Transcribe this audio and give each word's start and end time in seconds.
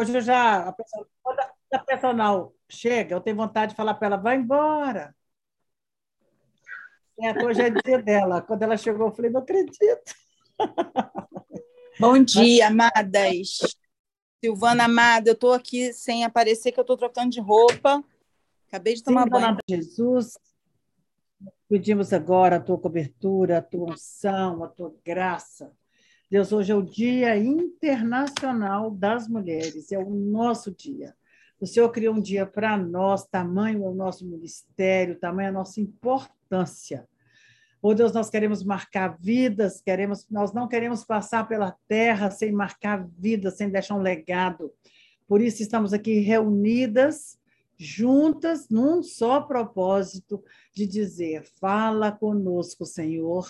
Hoje 0.00 0.16
eu 0.16 0.20
já. 0.22 0.68
A 0.68 0.72
pessoa, 0.72 1.06
quando 1.22 1.40
a 1.40 1.78
personal 1.80 2.54
chega, 2.70 3.14
eu 3.14 3.20
tenho 3.20 3.36
vontade 3.36 3.72
de 3.72 3.76
falar 3.76 3.92
para 3.92 4.06
ela: 4.06 4.16
vai 4.16 4.36
embora. 4.36 5.14
É, 7.20 7.44
hoje 7.44 7.60
é 7.60 7.68
dia 7.68 8.00
dela. 8.02 8.40
Quando 8.40 8.62
ela 8.62 8.78
chegou, 8.78 9.08
eu 9.08 9.14
falei: 9.14 9.30
não 9.30 9.42
acredito. 9.42 10.14
Bom 12.00 12.22
dia, 12.22 12.68
amadas. 12.68 13.58
Silvana 14.42 14.84
Amada, 14.84 15.28
eu 15.28 15.34
estou 15.34 15.52
aqui 15.52 15.92
sem 15.92 16.24
aparecer, 16.24 16.72
que 16.72 16.80
eu 16.80 16.82
estou 16.82 16.96
trocando 16.96 17.28
de 17.28 17.40
roupa. 17.40 18.02
Acabei 18.68 18.94
de 18.94 19.02
tomar 19.02 19.24
Sim, 19.24 19.28
banho. 19.28 19.58
Jesus, 19.68 20.38
pedimos 21.68 22.10
agora 22.14 22.56
a 22.56 22.60
tua 22.60 22.78
cobertura, 22.78 23.58
a 23.58 23.62
tua 23.62 23.92
unção, 23.92 24.64
a 24.64 24.68
tua 24.68 24.94
graça. 25.04 25.70
Deus, 26.30 26.52
hoje 26.52 26.70
é 26.70 26.74
o 26.76 26.80
Dia 26.80 27.36
Internacional 27.36 28.88
das 28.88 29.26
Mulheres, 29.26 29.90
é 29.90 29.98
o 29.98 30.08
nosso 30.08 30.70
dia. 30.70 31.12
O 31.58 31.66
Senhor 31.66 31.90
criou 31.90 32.14
um 32.14 32.20
dia 32.20 32.46
para 32.46 32.76
nós, 32.76 33.26
tamanho 33.26 33.82
é 33.82 33.88
o 33.88 33.94
nosso 33.94 34.24
ministério, 34.24 35.18
tamanho 35.18 35.46
é 35.46 35.48
a 35.48 35.52
nossa 35.52 35.80
importância. 35.80 37.08
Oh 37.82 37.92
Deus, 37.94 38.12
nós 38.12 38.30
queremos 38.30 38.62
marcar 38.62 39.18
vidas, 39.18 39.80
queremos, 39.80 40.24
nós 40.30 40.52
não 40.52 40.68
queremos 40.68 41.02
passar 41.02 41.48
pela 41.48 41.76
terra 41.88 42.30
sem 42.30 42.52
marcar 42.52 43.08
vidas, 43.18 43.56
sem 43.56 43.68
deixar 43.68 43.96
um 43.96 44.02
legado. 44.02 44.72
Por 45.26 45.40
isso 45.40 45.62
estamos 45.62 45.92
aqui 45.92 46.20
reunidas, 46.20 47.40
juntas, 47.76 48.68
num 48.68 49.02
só 49.02 49.40
propósito 49.40 50.44
de 50.72 50.86
dizer: 50.86 51.42
fala 51.60 52.12
conosco, 52.12 52.86
Senhor, 52.86 53.48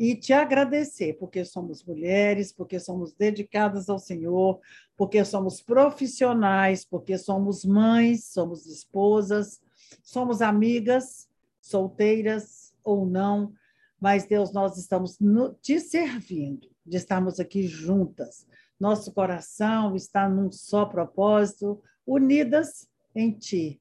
e 0.00 0.16
te 0.16 0.32
agradecer, 0.32 1.18
porque 1.18 1.44
somos 1.44 1.84
mulheres, 1.84 2.54
porque 2.54 2.80
somos 2.80 3.12
dedicadas 3.12 3.90
ao 3.90 3.98
Senhor, 3.98 4.58
porque 4.96 5.22
somos 5.26 5.60
profissionais, 5.60 6.86
porque 6.86 7.18
somos 7.18 7.66
mães, 7.66 8.24
somos 8.24 8.64
esposas, 8.64 9.60
somos 10.02 10.40
amigas, 10.40 11.28
solteiras, 11.60 12.74
ou 12.82 13.04
não, 13.04 13.52
mas 14.00 14.24
Deus, 14.24 14.54
nós 14.54 14.78
estamos 14.78 15.20
no, 15.20 15.52
te 15.52 15.78
servindo, 15.78 16.70
de 16.86 16.96
estarmos 16.96 17.38
aqui 17.38 17.64
juntas. 17.64 18.46
Nosso 18.80 19.12
coração 19.12 19.94
está 19.94 20.26
num 20.26 20.50
só 20.50 20.86
propósito, 20.86 21.78
unidas 22.06 22.88
em 23.14 23.32
Ti, 23.32 23.78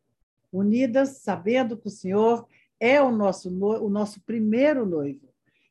unidas 0.52 1.20
sabendo 1.20 1.78
que 1.78 1.88
o 1.88 1.90
Senhor 1.90 2.46
é 2.78 3.02
o 3.02 3.10
nosso, 3.10 3.50
o 3.50 3.90
nosso 3.90 4.20
primeiro 4.26 4.86
noivo. 4.86 5.29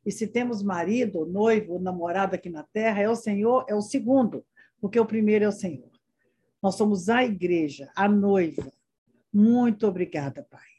E 0.08 0.12
se 0.12 0.26
temos 0.26 0.62
marido, 0.62 1.26
noivo, 1.26 1.78
namorado 1.78 2.34
aqui 2.34 2.48
na 2.48 2.62
terra, 2.62 3.02
é 3.02 3.08
o 3.10 3.14
Senhor, 3.14 3.66
é 3.68 3.74
o 3.74 3.82
segundo, 3.82 4.42
porque 4.80 4.98
o 4.98 5.04
primeiro 5.04 5.44
é 5.44 5.48
o 5.48 5.52
Senhor. 5.52 5.90
Nós 6.62 6.76
somos 6.76 7.08
a 7.08 7.22
igreja, 7.22 7.90
a 7.94 8.08
noiva. 8.08 8.72
Muito 9.32 9.86
obrigada, 9.86 10.46
Pai 10.50 10.78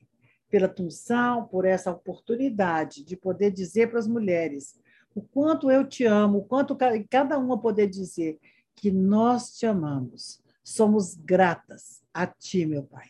pela 0.49 0.67
tunção, 0.67 1.45
por 1.45 1.63
essa 1.63 1.91
oportunidade 1.91 3.03
de 3.03 3.15
poder 3.15 3.51
dizer 3.51 3.89
para 3.89 3.99
as 3.99 4.07
mulheres 4.07 4.79
o 5.13 5.21
quanto 5.21 5.69
eu 5.69 5.87
te 5.87 6.05
amo, 6.05 6.39
o 6.39 6.43
quanto 6.43 6.75
cada 7.09 7.37
uma 7.37 7.59
poder 7.59 7.87
dizer 7.87 8.39
que 8.75 8.91
nós 8.91 9.57
te 9.57 9.65
amamos. 9.65 10.41
Somos 10.63 11.13
gratas 11.13 12.01
a 12.11 12.25
ti, 12.25 12.65
meu 12.65 12.83
Pai, 12.83 13.07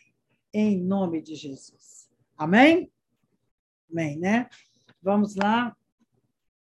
em 0.52 0.78
nome 0.82 1.22
de 1.22 1.34
Jesus. 1.34 2.10
Amém? 2.36 2.90
Amém, 3.90 4.18
né? 4.18 4.48
Vamos 5.02 5.34
lá. 5.34 5.74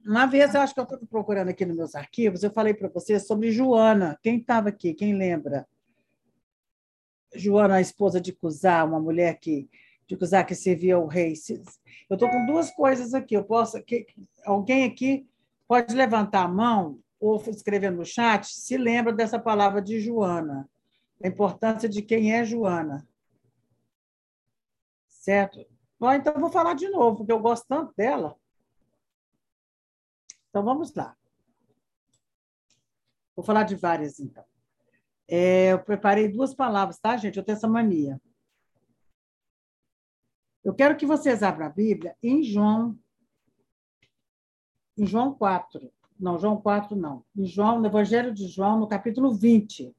Uma 0.06 0.26
vez, 0.26 0.54
eu 0.54 0.62
acho 0.62 0.73
que 0.73 0.80
eu 0.80 0.84
estou 0.84 1.00
procurando 1.08 1.50
aqui 1.50 1.66
nos 1.66 1.78
meus 1.78 1.96
arquivos, 1.96 2.44
eu 2.44 2.52
falei 2.52 2.73
para 2.73 2.90
você 2.90 3.20
sobre 3.20 3.52
Joana. 3.52 4.20
Quem 4.22 4.38
estava 4.38 4.70
aqui? 4.70 4.94
Quem 4.94 5.16
lembra? 5.16 5.68
Joana, 7.34 7.76
a 7.76 7.82
esposa 7.82 8.20
de 8.20 8.34
Cusá, 8.34 8.84
uma 8.84 9.00
mulher 9.00 9.40
que 9.40 9.70
de 10.06 10.18
usar 10.22 10.44
que 10.44 10.56
servia 10.56 10.96
ao 10.96 11.08
rei. 11.08 11.34
Eu 12.09 12.16
estou 12.16 12.30
com 12.30 12.46
duas 12.46 12.72
coisas 12.72 13.14
aqui. 13.14 13.36
Eu 13.36 13.44
posso, 13.44 13.81
que, 13.84 14.06
alguém 14.46 14.86
aqui 14.86 15.28
pode 15.68 15.96
levantar 15.96 16.44
a 16.44 16.47
mão 16.47 17.00
ou 17.20 17.41
escrever 17.47 17.91
no 17.91 18.06
chat 18.06 18.46
se 18.46 18.78
lembra 18.78 19.14
dessa 19.14 19.40
palavra 19.40 19.81
de 19.81 20.00
Joana, 20.00 20.70
a 21.24 21.28
importância 21.28 21.88
de 21.88 22.02
quem 22.02 22.34
é 22.34 22.44
Joana. 22.44 23.08
Certo? 25.08 25.66
Bom, 25.97 26.12
então 26.12 26.34
vou 26.38 26.52
falar 26.52 26.74
de 26.74 26.90
novo, 26.90 27.18
porque 27.18 27.31
eu 27.31 27.40
gosto 27.40 27.66
tanto 27.66 27.94
dela. 27.96 28.35
Então 30.53 30.64
vamos 30.64 30.94
lá. 30.94 31.18
Vou 33.36 33.44
falar 33.44 33.64
de 33.64 33.75
várias, 33.75 34.19
então. 34.19 34.46
É, 35.28 35.74
eu 35.74 35.84
preparei 35.84 36.28
duas 36.28 36.53
palavras, 36.53 37.00
tá, 37.00 37.18
gente? 37.18 37.38
Eu 37.38 37.44
tenho 37.44 37.56
essa 37.56 37.68
mania. 37.68 38.22
Eu 40.64 40.75
quero 40.75 40.96
que 40.96 41.08
vocês 41.08 41.41
abram 41.41 41.66
a 41.66 41.69
Bíblia 41.69 42.16
em 42.22 42.44
João, 42.44 42.96
em 44.96 45.08
João 45.08 45.34
4. 45.34 45.91
Não, 46.19 46.38
João 46.38 46.62
4 46.62 46.96
não. 46.96 47.25
Em 47.35 47.47
João, 47.47 47.80
no 47.80 47.88
Evangelho 47.88 48.31
de 48.31 48.47
João, 48.47 48.80
no 48.80 48.88
capítulo 48.88 49.34
20, 49.34 49.91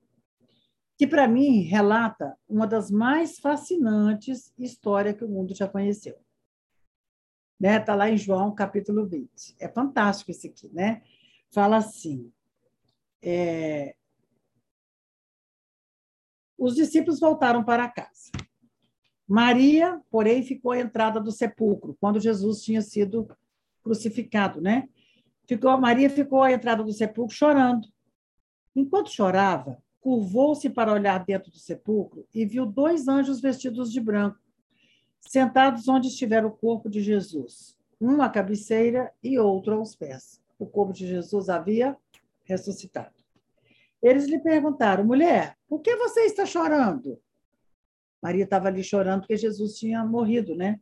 que 0.97 1.07
para 1.09 1.27
mim 1.27 1.63
relata 1.63 2.39
uma 2.49 2.65
das 2.65 2.93
mais 2.93 3.41
fascinantes 3.41 4.55
histórias 4.57 5.17
que 5.17 5.25
o 5.25 5.29
mundo 5.29 5.53
já 5.53 5.67
conheceu. 5.67 6.17
Né? 7.59 7.79
Tá 7.81 7.95
lá 7.95 8.11
em 8.11 8.17
João, 8.17 8.55
capítulo 8.55 9.07
20. 9.07 9.57
É 9.59 9.69
fantástico 9.69 10.31
esse 10.31 10.49
aqui, 10.49 10.69
né? 10.73 11.03
Fala 11.51 11.77
assim: 11.77 12.33
é... 13.23 13.95
os 16.59 16.75
discípulos 16.75 17.21
voltaram 17.21 17.65
para 17.65 17.89
casa. 17.89 18.31
Maria, 19.27 20.01
porém, 20.11 20.43
ficou 20.43 20.73
à 20.73 20.81
entrada 20.81 21.19
do 21.19 21.33
sepulcro, 21.33 21.97
quando 21.99 22.21
Jesus 22.21 22.63
tinha 22.63 22.83
sido 22.83 23.27
crucificado, 23.83 24.61
né? 24.61 24.89
Ficou, 25.47 25.79
Maria 25.79 26.11
ficou 26.11 26.43
à 26.43 26.53
entrada 26.53 26.83
do 26.83 26.93
sepulcro 26.93 27.35
chorando. 27.35 27.89
Enquanto 28.75 29.11
chorava, 29.11 29.83
curvou-se 30.01 30.69
para 30.69 30.93
olhar 30.93 31.25
dentro 31.25 31.51
do 31.51 31.59
sepulcro 31.59 32.27
e 32.35 32.45
viu 32.45 32.67
dois 32.67 33.09
anjos 33.09 33.41
vestidos 33.41 33.91
de 33.91 34.01
branco, 34.01 34.39
sentados 35.27 35.89
onde 35.89 36.09
estivera 36.09 36.47
o 36.47 36.51
corpo 36.51 36.89
de 36.89 37.01
Jesus, 37.01 37.77
um 38.01 38.23
à 38.23 38.29
cabeceira 38.29 39.13
e 39.23 39.39
outro 39.39 39.75
aos 39.75 39.95
pés. 39.95 40.41
O 40.59 40.67
corpo 40.67 40.93
de 40.93 41.07
Jesus 41.07 41.49
havia 41.49 41.97
ressuscitado. 42.45 43.15
Eles 44.03 44.27
lhe 44.27 44.39
perguntaram: 44.39 45.05
mulher, 45.05 45.57
por 45.67 45.81
que 45.81 45.97
você 45.97 46.21
está 46.23 46.45
chorando? 46.45 47.19
Maria 48.23 48.45
estava 48.45 48.69
ali 48.69 48.83
chorando 48.83 49.21
porque 49.21 49.37
Jesus 49.37 49.79
tinha 49.79 50.05
morrido, 50.05 50.55
né? 50.55 50.81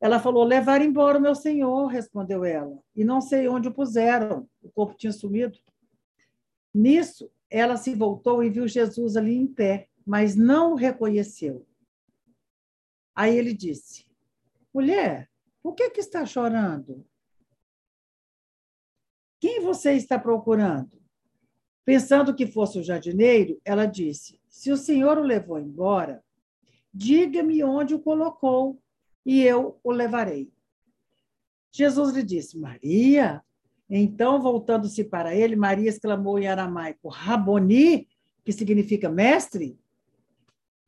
Ela 0.00 0.18
falou: 0.18 0.42
Levar 0.42 0.82
embora 0.82 1.18
o 1.18 1.22
meu 1.22 1.34
senhor, 1.34 1.86
respondeu 1.86 2.44
ela, 2.44 2.78
e 2.96 3.04
não 3.04 3.20
sei 3.20 3.48
onde 3.48 3.68
o 3.68 3.72
puseram, 3.72 4.48
o 4.62 4.70
corpo 4.70 4.96
tinha 4.96 5.12
sumido. 5.12 5.58
Nisso, 6.74 7.30
ela 7.48 7.76
se 7.76 7.94
voltou 7.94 8.42
e 8.42 8.50
viu 8.50 8.66
Jesus 8.66 9.16
ali 9.16 9.36
em 9.36 9.46
pé, 9.46 9.88
mas 10.04 10.34
não 10.34 10.72
o 10.72 10.74
reconheceu. 10.74 11.66
Aí 13.14 13.36
ele 13.36 13.52
disse: 13.52 14.06
Mulher, 14.72 15.30
por 15.62 15.74
que, 15.74 15.90
que 15.90 16.00
está 16.00 16.24
chorando? 16.26 17.06
Quem 19.40 19.60
você 19.60 19.92
está 19.94 20.18
procurando? 20.18 21.00
Pensando 21.84 22.34
que 22.34 22.46
fosse 22.46 22.78
o 22.78 22.84
jardineiro, 22.84 23.60
ela 23.64 23.86
disse: 23.86 24.40
Se 24.48 24.70
o 24.70 24.76
senhor 24.76 25.18
o 25.18 25.22
levou 25.22 25.58
embora, 25.58 26.22
Diga-me 26.92 27.64
onde 27.64 27.94
o 27.94 28.00
colocou, 28.00 28.78
e 29.24 29.40
eu 29.42 29.78
o 29.82 29.90
levarei. 29.90 30.52
Jesus 31.72 32.14
lhe 32.14 32.22
disse, 32.22 32.58
Maria. 32.58 33.42
Então, 33.88 34.42
voltando-se 34.42 35.04
para 35.04 35.34
ele, 35.34 35.56
Maria 35.56 35.88
exclamou 35.88 36.38
em 36.38 36.46
aramaico, 36.46 37.08
Raboni, 37.08 38.06
que 38.44 38.52
significa 38.52 39.08
mestre. 39.08 39.78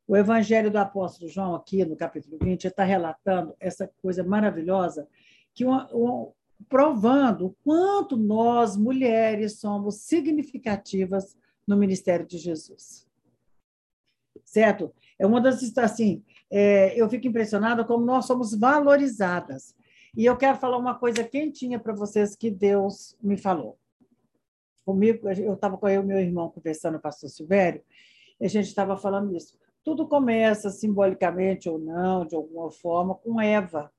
O 0.06 0.17
Evangelho 0.17 0.71
do 0.71 0.77
Apóstolo 0.77 1.31
João, 1.31 1.55
aqui 1.55 1.85
no 1.85 1.97
capítulo 1.97 2.39
20, 2.43 2.67
está 2.67 2.85
relatando 2.85 3.55
essa 3.59 3.91
coisa 4.03 4.23
maravilhosa, 4.23 5.09
que 5.55 5.65
uma, 5.65 5.89
uma, 5.93 6.31
provando 6.69 7.47
o 7.47 7.56
quanto 7.65 8.17
nós, 8.17 8.77
mulheres, 8.77 9.59
somos 9.61 10.01
significativas 10.03 11.37
no 11.67 11.77
ministério 11.77 12.27
de 12.27 12.37
Jesus. 12.37 13.06
Certo? 14.45 14.93
É 15.19 15.27
uma 15.27 15.41
das 15.41 15.62
assim, 15.79 16.23
é, 16.51 17.01
eu 17.01 17.09
fico 17.09 17.27
impressionada 17.27 17.85
como 17.85 18.05
nós 18.05 18.27
somos 18.27 18.55
valorizadas. 18.55 19.75
E 20.17 20.25
eu 20.27 20.37
quero 20.37 20.59
falar 20.59 20.77
uma 20.77 20.95
coisa 20.95 21.25
quentinha 21.25 21.79
para 21.79 21.95
vocês 21.95 22.37
que 22.37 22.51
Deus 22.51 23.17
me 23.23 23.37
falou. 23.37 23.79
Comigo, 24.85 25.29
eu 25.29 25.55
estava 25.55 25.79
com 25.79 25.89
e 25.89 26.03
meu 26.03 26.21
irmão 26.21 26.51
conversando, 26.51 26.99
o 26.99 27.01
pastor 27.01 27.31
Silvério, 27.31 27.83
e 28.39 28.45
a 28.45 28.49
gente 28.49 28.67
estava 28.67 28.97
falando 28.97 29.35
isso. 29.35 29.59
Tudo 29.84 30.08
começa, 30.08 30.70
simbolicamente 30.70 31.69
ou 31.69 31.78
não, 31.78 32.25
de 32.25 32.34
alguma 32.34 32.70
forma, 32.70 33.14
com 33.14 33.40
Eva, 33.40 33.92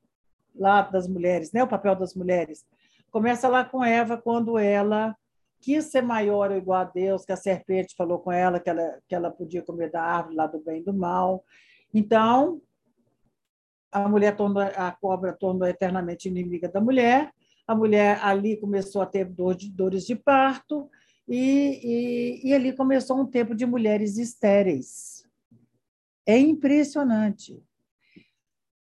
lá 0.55 0.81
das 0.81 1.07
mulheres, 1.07 1.51
né? 1.51 1.63
o 1.63 1.67
papel 1.67 1.95
das 1.95 2.15
mulheres. 2.15 2.65
Começa 3.11 3.47
lá 3.47 3.63
com 3.63 3.83
Eva, 3.83 4.17
quando 4.17 4.57
ela 4.57 5.15
quis 5.61 5.85
ser 5.85 6.01
maior 6.01 6.51
ou 6.51 6.57
igual 6.57 6.81
a 6.81 6.83
Deus, 6.83 7.25
que 7.25 7.31
a 7.31 7.37
serpente 7.37 7.95
falou 7.95 8.19
com 8.19 8.31
ela 8.31 8.59
que 8.59 8.69
ela, 8.69 8.99
que 9.07 9.15
ela 9.15 9.31
podia 9.31 9.61
comer 9.61 9.89
da 9.89 10.01
árvore 10.01 10.35
lá 10.35 10.47
do 10.47 10.59
bem 10.59 10.81
e 10.81 10.83
do 10.83 10.93
mal. 10.93 11.43
Então, 11.93 12.61
a 13.91 14.09
mulher 14.09 14.35
tornou, 14.35 14.61
a 14.61 14.91
cobra 14.91 15.33
tornou 15.33 15.67
eternamente 15.67 16.27
inimiga 16.27 16.67
da 16.67 16.81
mulher, 16.81 17.31
a 17.67 17.73
mulher 17.73 18.19
ali 18.23 18.57
começou 18.57 19.01
a 19.01 19.05
ter 19.05 19.25
dor 19.25 19.55
de, 19.55 19.71
dores 19.71 20.05
de 20.05 20.15
parto, 20.15 20.89
e, 21.27 21.79
e, 22.43 22.49
e 22.49 22.53
ali 22.53 22.73
começou 22.75 23.17
um 23.17 23.25
tempo 23.25 23.55
de 23.55 23.65
mulheres 23.65 24.17
estéreis. 24.17 25.14
É 26.25 26.37
impressionante. 26.37 27.63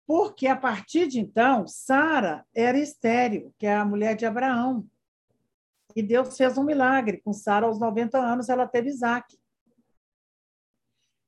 Porque 0.07 0.47
a 0.47 0.57
partir 0.57 1.09
de 1.09 1.19
então, 1.19 1.67
Sara 1.67 2.47
era 2.55 2.79
estéril, 2.79 3.55
que 3.59 3.67
é 3.67 3.75
a 3.75 3.85
mulher 3.85 4.15
de 4.15 4.27
Abraão. 4.27 4.87
E 5.97 6.03
Deus 6.03 6.37
fez 6.37 6.59
um 6.59 6.65
milagre. 6.65 7.21
Com 7.23 7.33
Sara, 7.33 7.67
aos 7.67 7.81
90 7.81 8.19
anos, 8.19 8.49
ela 8.49 8.67
teve 8.67 8.89
Isaac. 8.89 9.39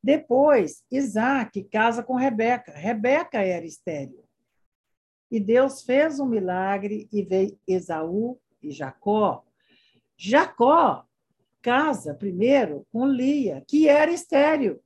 Depois, 0.03 0.85
Isaac 0.91 1.65
casa 1.65 2.03
com 2.03 2.15
Rebeca. 2.15 2.73
Rebeca 2.73 3.39
era 3.39 3.65
estéril. 3.65 4.25
E 5.31 5.41
Deus 5.41 5.83
fez 5.83 6.21
um 6.21 6.27
milagre 6.27 7.09
e 7.13 7.23
veio 7.23 7.59
Esaú 7.67 8.39
e 8.63 8.71
Jacó. 8.71 9.45
Jacó 10.17 11.05
casa 11.61 12.15
primeiro 12.15 12.87
com 12.93 13.07
Lia, 13.07 13.65
que 13.67 13.89
era 13.89 14.13
estéril. 14.13 14.81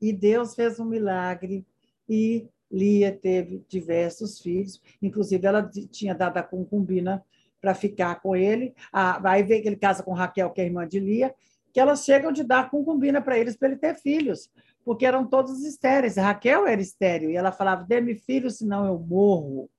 E 0.00 0.12
Deus 0.12 0.54
fez 0.54 0.78
um 0.78 0.84
milagre 0.84 1.66
e 2.08 2.48
Lia 2.70 3.12
teve 3.12 3.64
diversos 3.68 4.40
filhos, 4.40 4.80
inclusive 5.00 5.46
ela 5.46 5.68
tinha 5.90 6.14
dado 6.14 6.38
a 6.38 6.42
concubina 6.42 7.24
para 7.60 7.74
ficar 7.74 8.20
com 8.20 8.34
ele. 8.34 8.74
Aí 8.92 9.42
vem 9.42 9.62
que 9.62 9.68
ele 9.68 9.76
casa 9.76 10.02
com 10.02 10.12
Raquel, 10.12 10.50
que 10.50 10.60
é 10.60 10.64
irmã 10.64 10.86
de 10.86 10.98
Lia, 10.98 11.34
que 11.72 11.80
elas 11.80 12.04
chegam 12.04 12.32
de 12.32 12.42
dar 12.42 12.70
concubina 12.70 13.22
para 13.22 13.38
eles 13.38 13.56
para 13.56 13.68
ele 13.68 13.78
ter 13.78 13.94
filhos, 13.94 14.50
porque 14.84 15.06
eram 15.06 15.26
todos 15.26 15.64
estéreis. 15.64 16.16
Raquel 16.16 16.66
era 16.66 16.80
estéril 16.80 17.30
e 17.30 17.36
ela 17.36 17.52
falava: 17.52 17.84
"Dê-me 17.84 18.14
filho, 18.14 18.50
senão 18.50 18.86
eu 18.86 18.98
morro". 18.98 19.70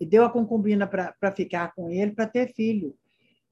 E 0.00 0.04
deu 0.04 0.24
a 0.24 0.30
concubina 0.30 0.86
para 0.86 1.32
ficar 1.32 1.72
com 1.74 1.88
ele 1.88 2.12
para 2.12 2.26
ter 2.26 2.52
filho. 2.52 2.96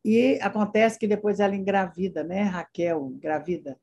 E 0.05 0.39
acontece 0.43 0.99
que 0.99 1.07
depois 1.07 1.39
ela 1.41 1.55
engravida, 1.55 2.25
né? 2.25 2.43
Raquel 2.43 3.13
engravida 3.15 3.79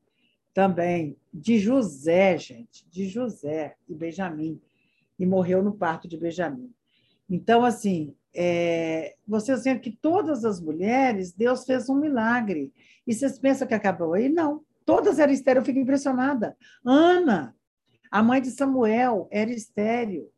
também 0.52 1.16
de 1.32 1.58
José, 1.58 2.36
gente, 2.36 2.88
de 2.90 3.08
José 3.08 3.76
e 3.88 3.94
Benjamim, 3.94 4.60
e 5.18 5.26
morreu 5.26 5.62
no 5.62 5.72
parto 5.72 6.08
de 6.08 6.16
Benjamim. 6.16 6.72
Então, 7.28 7.64
assim, 7.64 8.14
é, 8.34 9.14
vocês 9.26 9.64
veem 9.64 9.78
que 9.78 9.90
todas 9.90 10.44
as 10.44 10.60
mulheres, 10.60 11.32
Deus 11.32 11.64
fez 11.64 11.88
um 11.88 11.94
milagre. 11.94 12.72
E 13.06 13.14
vocês 13.14 13.38
pensam 13.38 13.66
que 13.66 13.74
acabou 13.74 14.14
aí? 14.14 14.28
Não. 14.28 14.64
Todas 14.84 15.18
eram 15.18 15.32
estéreis, 15.32 15.62
eu 15.62 15.66
fico 15.66 15.78
impressionada. 15.78 16.56
Ana, 16.84 17.54
a 18.10 18.22
mãe 18.22 18.40
de 18.40 18.50
Samuel, 18.50 19.28
era 19.30 19.50
estéreo. 19.50 20.28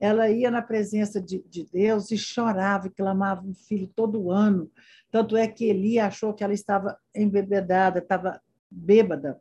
Ela 0.00 0.30
ia 0.30 0.50
na 0.50 0.62
presença 0.62 1.20
de, 1.20 1.42
de 1.48 1.64
Deus 1.64 2.10
e 2.10 2.18
chorava 2.18 2.86
e 2.86 2.90
clamava 2.90 3.44
um 3.44 3.54
filho 3.54 3.90
todo 3.94 4.30
ano. 4.30 4.70
Tanto 5.10 5.36
é 5.36 5.48
que 5.48 5.64
Eli 5.64 5.98
achou 5.98 6.34
que 6.34 6.44
ela 6.44 6.52
estava 6.52 6.98
embebedada, 7.14 7.98
estava 7.98 8.40
bêbada, 8.70 9.40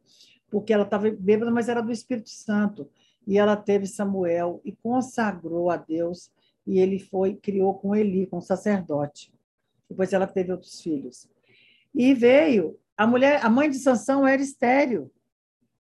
porque 0.49 0.73
ela 0.73 0.83
estava 0.83 1.09
bêbada, 1.11 1.51
mas 1.51 1.69
era 1.69 1.81
do 1.81 1.91
Espírito 1.91 2.29
Santo. 2.29 2.89
E 3.25 3.37
ela 3.37 3.57
teve 3.57 3.85
Samuel 3.85 4.61
e 4.63 4.71
consagrou 4.71 5.69
a 5.69 5.77
Deus, 5.77 6.31
e 6.65 6.79
ele 6.79 6.99
foi 6.99 7.35
criou 7.35 7.73
com 7.73 7.95
Eli, 7.95 8.27
com 8.27 8.37
o 8.37 8.41
sacerdote. 8.41 9.33
Depois 9.89 10.13
ela 10.13 10.27
teve 10.27 10.51
outros 10.51 10.81
filhos. 10.81 11.29
E 11.93 12.13
veio 12.13 12.79
a 12.97 13.05
mulher, 13.05 13.45
a 13.45 13.49
mãe 13.49 13.69
de 13.69 13.77
Sansão 13.77 14.27
era 14.27 14.41
estéreo. 14.41 15.11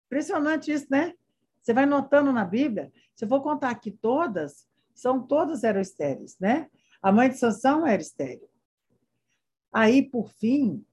Impressionante 0.06 0.72
isso, 0.72 0.86
né? 0.90 1.14
Você 1.60 1.72
vai 1.72 1.86
notando 1.86 2.32
na 2.32 2.44
Bíblia, 2.44 2.92
se 3.14 3.24
eu 3.24 3.28
for 3.28 3.42
contar 3.42 3.70
aqui 3.70 3.90
todas, 3.90 4.66
são 4.94 5.24
todas 5.24 5.62
eram 5.62 5.80
estéreis, 5.80 6.36
né? 6.38 6.68
A 7.00 7.12
mãe 7.12 7.28
de 7.28 7.36
Sansão 7.36 7.86
era 7.86 8.00
estéreo. 8.00 8.48
Aí, 9.72 10.02
por 10.02 10.28
fim, 10.30 10.84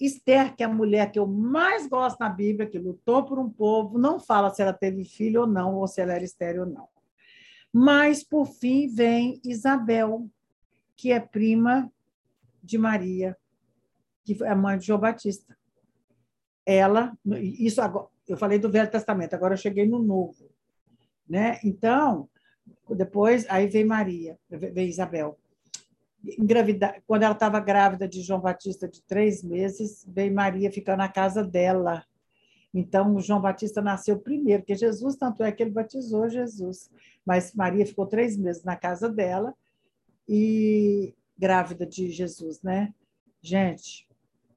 Esther, 0.00 0.54
que 0.54 0.62
é 0.62 0.66
a 0.66 0.68
mulher 0.68 1.10
que 1.10 1.18
eu 1.18 1.26
mais 1.26 1.86
gosto 1.86 2.18
na 2.18 2.28
Bíblia, 2.28 2.68
que 2.68 2.78
lutou 2.78 3.24
por 3.24 3.38
um 3.38 3.48
povo, 3.48 3.98
não 3.98 4.18
fala 4.18 4.50
se 4.50 4.60
ela 4.62 4.72
teve 4.72 5.04
filho 5.04 5.42
ou 5.42 5.46
não, 5.46 5.76
ou 5.76 5.86
se 5.86 6.00
ela 6.00 6.12
era 6.12 6.24
estéreo 6.24 6.62
ou 6.62 6.68
não. 6.68 6.88
Mas, 7.72 8.22
por 8.22 8.46
fim, 8.46 8.88
vem 8.88 9.40
Isabel, 9.44 10.28
que 10.96 11.12
é 11.12 11.20
prima 11.20 11.90
de 12.62 12.78
Maria, 12.78 13.36
que 14.24 14.42
é 14.42 14.54
mãe 14.54 14.78
de 14.78 14.86
João 14.86 15.00
Batista. 15.00 15.56
Ela, 16.66 17.16
isso 17.42 17.80
agora, 17.82 18.08
eu 18.26 18.36
falei 18.36 18.58
do 18.58 18.70
Velho 18.70 18.90
Testamento, 18.90 19.34
agora 19.34 19.54
eu 19.54 19.58
cheguei 19.58 19.86
no 19.86 19.98
Novo. 19.98 20.50
Né? 21.28 21.58
Então, 21.62 22.28
depois, 22.90 23.46
aí 23.48 23.66
vem 23.66 23.84
Maria, 23.84 24.38
vem 24.48 24.88
Isabel 24.88 25.38
engravidar, 26.38 27.02
quando 27.06 27.22
ela 27.22 27.34
estava 27.34 27.60
grávida 27.60 28.08
de 28.08 28.22
João 28.22 28.40
Batista 28.40 28.88
de 28.88 29.02
três 29.02 29.42
meses, 29.42 30.04
veio 30.08 30.34
Maria 30.34 30.70
ficar 30.70 30.96
na 30.96 31.08
casa 31.08 31.44
dela. 31.44 32.04
Então, 32.72 33.20
João 33.20 33.40
Batista 33.40 33.80
nasceu 33.80 34.18
primeiro, 34.18 34.64
que 34.64 34.74
Jesus, 34.74 35.16
tanto 35.16 35.42
é 35.42 35.52
que 35.52 35.62
ele 35.62 35.70
batizou 35.70 36.28
Jesus. 36.28 36.90
Mas 37.24 37.54
Maria 37.54 37.86
ficou 37.86 38.06
três 38.06 38.36
meses 38.36 38.64
na 38.64 38.76
casa 38.76 39.08
dela 39.08 39.54
e 40.28 41.14
grávida 41.38 41.86
de 41.86 42.10
Jesus, 42.10 42.62
né? 42.62 42.92
Gente, 43.40 44.08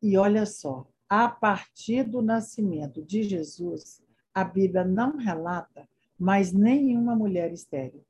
e 0.02 0.18
olha 0.18 0.46
só, 0.46 0.88
a 1.10 1.28
partir 1.28 2.04
do 2.04 2.22
nascimento 2.22 3.02
de 3.02 3.24
Jesus, 3.24 4.02
a 4.34 4.44
Bíblia 4.44 4.84
não 4.84 5.18
relata 5.18 5.88
mais 6.18 6.52
nenhuma 6.52 7.16
mulher 7.16 7.52
estéril. 7.52 8.07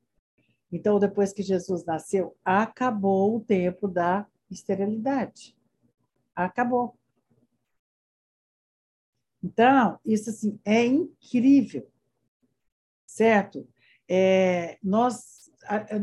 Então, 0.70 0.98
depois 0.98 1.32
que 1.32 1.42
Jesus 1.42 1.84
nasceu, 1.84 2.36
acabou 2.44 3.36
o 3.36 3.40
tempo 3.40 3.88
da 3.88 4.26
esterilidade. 4.50 5.56
Acabou. 6.34 6.96
Então, 9.42 9.98
isso 10.04 10.30
assim, 10.30 10.58
é 10.64 10.84
incrível, 10.84 11.90
certo? 13.06 13.66
É, 14.08 14.78
nós, 14.82 15.50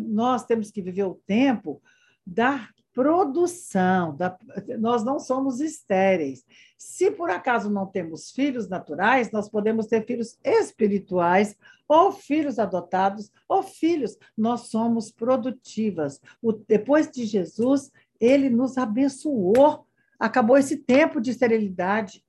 nós 0.08 0.46
temos 0.46 0.72
que 0.72 0.82
viver 0.82 1.04
o 1.04 1.22
tempo 1.26 1.82
da 2.26 2.70
produção, 2.96 4.16
da, 4.16 4.40
nós 4.80 5.04
não 5.04 5.20
somos 5.20 5.60
estéreis. 5.60 6.46
Se 6.78 7.12
por 7.12 7.30
acaso 7.30 7.70
não 7.70 7.86
temos 7.86 8.32
filhos 8.32 8.70
naturais, 8.70 9.30
nós 9.32 9.50
podemos 9.50 9.86
ter 9.86 10.06
filhos 10.06 10.40
espirituais, 10.42 11.58
ou 11.90 12.14
filhos 12.14 12.58
adotados, 12.58 13.30
ou 13.50 13.62
filhos. 13.62 14.18
Nós 14.36 14.70
somos 14.70 15.12
produtivas. 15.12 16.22
O, 16.42 16.54
depois 16.54 17.12
de 17.12 17.26
Jesus, 17.26 17.92
ele 18.18 18.50
nos 18.50 18.78
abençoou. 18.78 19.86
Acabou 20.18 20.58
esse 20.58 20.78
tempo 20.78 21.20
de 21.20 21.32
esterilidade. 21.32 22.24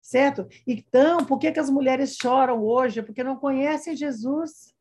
Certo? 0.00 0.48
Então, 0.66 1.24
por 1.24 1.38
que, 1.38 1.52
que 1.52 1.60
as 1.60 1.70
mulheres 1.70 2.16
choram 2.20 2.60
hoje? 2.60 3.02
Porque 3.02 3.22
não 3.22 3.36
conhecem 3.36 3.96
Jesus. 3.96 4.74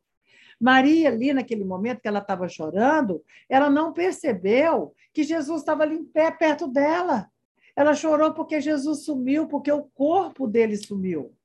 Maria, 0.61 1.09
ali 1.09 1.33
naquele 1.33 1.63
momento 1.63 2.01
que 2.01 2.07
ela 2.07 2.19
estava 2.19 2.47
chorando, 2.47 3.23
ela 3.49 3.67
não 3.67 3.91
percebeu 3.91 4.93
que 5.11 5.23
Jesus 5.23 5.61
estava 5.61 5.81
ali 5.81 5.95
em 5.95 6.05
pé 6.05 6.29
perto 6.29 6.67
dela. 6.67 7.27
Ela 7.75 7.95
chorou 7.95 8.31
porque 8.31 8.61
Jesus 8.61 9.03
sumiu, 9.05 9.47
porque 9.47 9.71
o 9.71 9.85
corpo 9.95 10.47
dele 10.47 10.77
sumiu. 10.77 11.35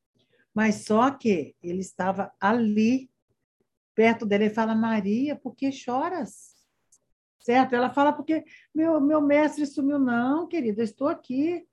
Mas 0.53 0.85
só 0.85 1.11
que 1.11 1.57
ele 1.63 1.81
estava 1.81 2.31
ali, 2.39 3.11
perto 3.95 4.27
dele. 4.27 4.45
Ele 4.45 4.55
fala, 4.55 4.75
Maria, 4.75 5.35
por 5.35 5.57
que 5.57 5.73
choras? 5.73 6.55
Certo? 7.41 7.75
Ela 7.75 7.89
fala, 7.89 8.13
porque 8.13 8.45
meu, 8.75 9.01
meu 9.01 9.23
mestre 9.23 9.65
sumiu. 9.65 9.99
Não, 9.99 10.47
querida, 10.47 10.83
estou 10.83 11.09
aqui. 11.09 11.67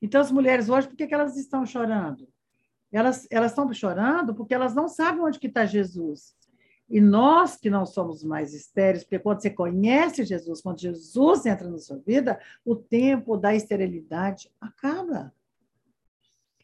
Então, 0.00 0.18
as 0.18 0.30
mulheres 0.30 0.70
hoje, 0.70 0.88
por 0.88 0.96
que, 0.96 1.06
que 1.06 1.12
elas 1.12 1.36
estão 1.36 1.66
chorando? 1.66 2.26
Elas, 2.90 3.26
elas 3.30 3.52
estão 3.52 3.70
chorando 3.70 4.34
porque 4.34 4.54
elas 4.54 4.74
não 4.74 4.88
sabem 4.88 5.22
onde 5.22 5.38
que 5.38 5.46
está 5.46 5.66
Jesus. 5.66 6.39
E 6.90 7.00
nós 7.00 7.56
que 7.56 7.70
não 7.70 7.86
somos 7.86 8.24
mais 8.24 8.52
estéreis, 8.52 9.04
porque 9.04 9.20
quando 9.20 9.40
você 9.40 9.50
conhece 9.50 10.24
Jesus, 10.24 10.60
quando 10.60 10.80
Jesus 10.80 11.46
entra 11.46 11.68
na 11.68 11.78
sua 11.78 11.98
vida, 11.98 12.40
o 12.64 12.74
tempo 12.74 13.36
da 13.36 13.54
esterilidade 13.54 14.50
acaba. 14.60 15.32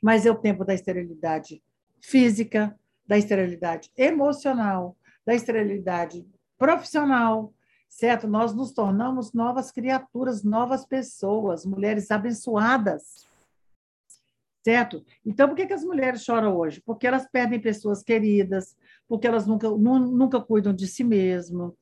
Mas 0.03 0.27
é 0.27 0.31
o 0.31 0.37
tempo 0.37 0.65
da 0.65 0.75
esterilidade 0.75 1.63
física, 2.01 2.77
da 3.07 3.17
esterilidade 3.17 3.91
emocional, 3.97 4.97
da 5.25 5.33
esterilidade 5.33 6.27
profissional, 6.59 7.55
certo? 7.89 8.27
Nós 8.27 8.53
nos 8.53 8.73
tornamos 8.73 9.33
novas 9.33 9.71
criaturas, 9.71 10.43
novas 10.43 10.85
pessoas, 10.85 11.65
mulheres 11.65 12.11
abençoadas 12.11 13.27
certo? 14.67 15.05
Então, 15.25 15.47
por 15.47 15.55
que, 15.55 15.65
que 15.65 15.73
as 15.73 15.85
mulheres 15.85 16.25
choram 16.25 16.57
hoje? 16.57 16.83
Porque 16.85 17.07
elas 17.07 17.25
perdem 17.31 17.61
pessoas 17.61 18.03
queridas, 18.03 18.77
porque 19.09 19.27
elas 19.27 19.47
nunca, 19.47 19.69
nunca 19.71 20.41
cuidam 20.41 20.73
de 20.73 20.87
si 20.87 21.05
mesmas, 21.05 21.73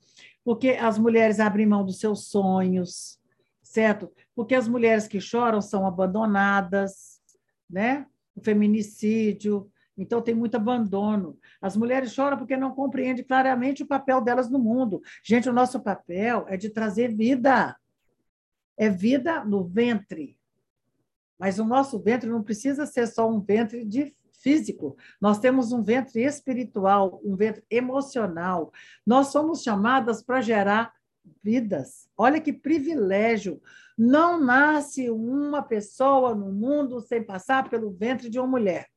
porque 0.45 0.71
as 0.71 0.99
mulheres 0.99 1.41
abrem 1.41 1.67
mão 1.67 1.85
dos 1.85 1.99
seus 1.99 2.29
sonhos, 2.29 3.19
certo? 3.63 4.11
Porque 4.35 4.55
as 4.55 4.69
mulheres 4.69 5.09
que 5.09 5.21
choram 5.21 5.61
são 5.61 5.87
abandonadas, 5.87 7.21
né? 7.69 8.07
O 8.37 8.43
feminicídio, 8.43 9.71
então 9.97 10.21
tem 10.21 10.35
muito 10.35 10.57
abandono. 10.57 11.39
As 11.61 11.77
mulheres 11.77 12.13
choram 12.13 12.37
porque 12.37 12.57
não 12.57 12.75
compreendem 12.75 13.25
claramente 13.25 13.83
o 13.83 13.87
papel 13.87 14.21
delas 14.21 14.51
no 14.51 14.59
mundo. 14.59 15.01
Gente, 15.23 15.49
o 15.49 15.53
nosso 15.53 15.81
papel 15.81 16.45
é 16.49 16.57
de 16.57 16.69
trazer 16.69 17.15
vida. 17.15 17.77
É 18.77 18.89
vida 18.89 19.45
no 19.45 19.65
ventre. 19.65 20.37
Mas 21.39 21.59
o 21.59 21.65
nosso 21.65 21.99
ventre 22.01 22.29
não 22.29 22.43
precisa 22.43 22.87
ser 22.87 23.07
só 23.07 23.31
um 23.31 23.41
ventre 23.41 23.85
de 23.85 24.15
físico. 24.45 24.95
Nós 25.19 25.39
temos 25.39 25.73
um 25.73 25.83
ventre 25.83 26.23
espiritual, 26.23 27.19
um 27.25 27.35
ventre 27.35 27.65
emocional. 27.71 28.71
Nós 29.07 29.29
somos 29.29 29.63
chamadas 29.63 30.23
para 30.23 30.43
gerar 30.43 30.95
vidas. 31.43 32.07
Olha 32.17 32.39
que 32.39 32.53
privilégio. 32.53 33.61
Não 33.97 34.39
nasce 34.39 35.09
uma 35.09 35.63
pessoa 35.63 36.35
no 36.35 36.53
mundo 36.53 37.01
sem 37.01 37.25
passar 37.25 37.71
pelo 37.71 37.91
ventre 37.91 38.29
de 38.29 38.39
uma 38.39 38.47
mulher. 38.47 38.89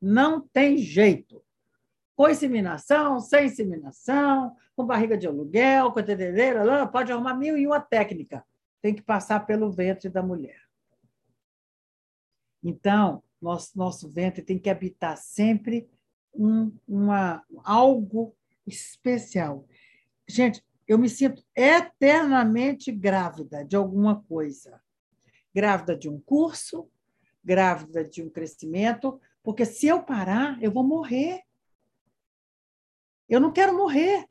Não 0.00 0.40
tem 0.40 0.78
jeito. 0.78 1.44
Com 2.16 2.30
inseminação, 2.30 3.20
sem 3.20 3.46
inseminação, 3.46 4.56
com 4.74 4.86
barriga 4.86 5.18
de 5.18 5.26
aluguel, 5.26 5.92
com 5.92 6.02
tetedeira, 6.02 6.86
pode 6.86 7.12
arrumar 7.12 7.34
mil 7.34 7.58
e 7.58 7.66
uma 7.66 7.80
técnica. 7.80 8.42
Tem 8.80 8.94
que 8.94 9.02
passar 9.02 9.44
pelo 9.44 9.70
ventre 9.70 10.08
da 10.08 10.22
mulher. 10.22 10.62
Então, 12.62 13.22
nosso, 13.46 13.78
nosso 13.78 14.08
ventre 14.08 14.42
tem 14.42 14.58
que 14.58 14.68
habitar 14.68 15.16
sempre 15.16 15.88
um, 16.34 16.76
uma, 16.86 17.44
algo 17.62 18.34
especial. 18.66 19.64
Gente, 20.28 20.64
eu 20.86 20.98
me 20.98 21.08
sinto 21.08 21.44
eternamente 21.54 22.90
grávida 22.90 23.64
de 23.64 23.76
alguma 23.76 24.20
coisa. 24.24 24.82
Grávida 25.54 25.96
de 25.96 26.08
um 26.08 26.20
curso, 26.20 26.90
grávida 27.42 28.04
de 28.04 28.20
um 28.20 28.28
crescimento, 28.28 29.20
porque 29.44 29.64
se 29.64 29.86
eu 29.86 30.02
parar, 30.02 30.60
eu 30.60 30.72
vou 30.72 30.82
morrer. 30.82 31.42
Eu 33.28 33.40
não 33.40 33.52
quero 33.52 33.76
morrer. 33.76 34.26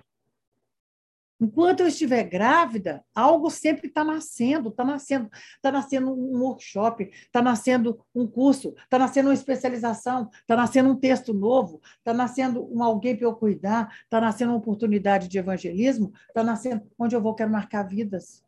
Enquanto 1.39 1.81
eu 1.81 1.87
estiver 1.87 2.23
grávida, 2.23 3.03
algo 3.13 3.49
sempre 3.49 3.87
está 3.87 4.05
nascendo, 4.05 4.69
está 4.69 4.85
nascendo, 4.85 5.29
está 5.55 5.69
nascendo 5.69 6.13
um 6.13 6.41
workshop, 6.41 7.09
está 7.11 7.41
nascendo 7.41 8.05
um 8.15 8.25
curso, 8.25 8.73
está 8.77 8.97
nascendo 8.97 9.27
uma 9.27 9.33
especialização, 9.33 10.29
está 10.31 10.55
nascendo 10.55 10.89
um 10.89 10.95
texto 10.95 11.33
novo, 11.33 11.81
está 11.97 12.13
nascendo 12.13 12.65
um 12.73 12.81
alguém 12.81 13.17
para 13.17 13.25
eu 13.25 13.35
cuidar, 13.35 13.93
está 14.03 14.21
nascendo 14.21 14.53
uma 14.53 14.59
oportunidade 14.59 15.27
de 15.27 15.37
evangelismo, 15.37 16.13
está 16.29 16.41
nascendo 16.41 16.89
onde 16.97 17.15
eu 17.15 17.21
vou 17.21 17.35
quero 17.35 17.51
marcar 17.51 17.83
vidas. 17.83 18.41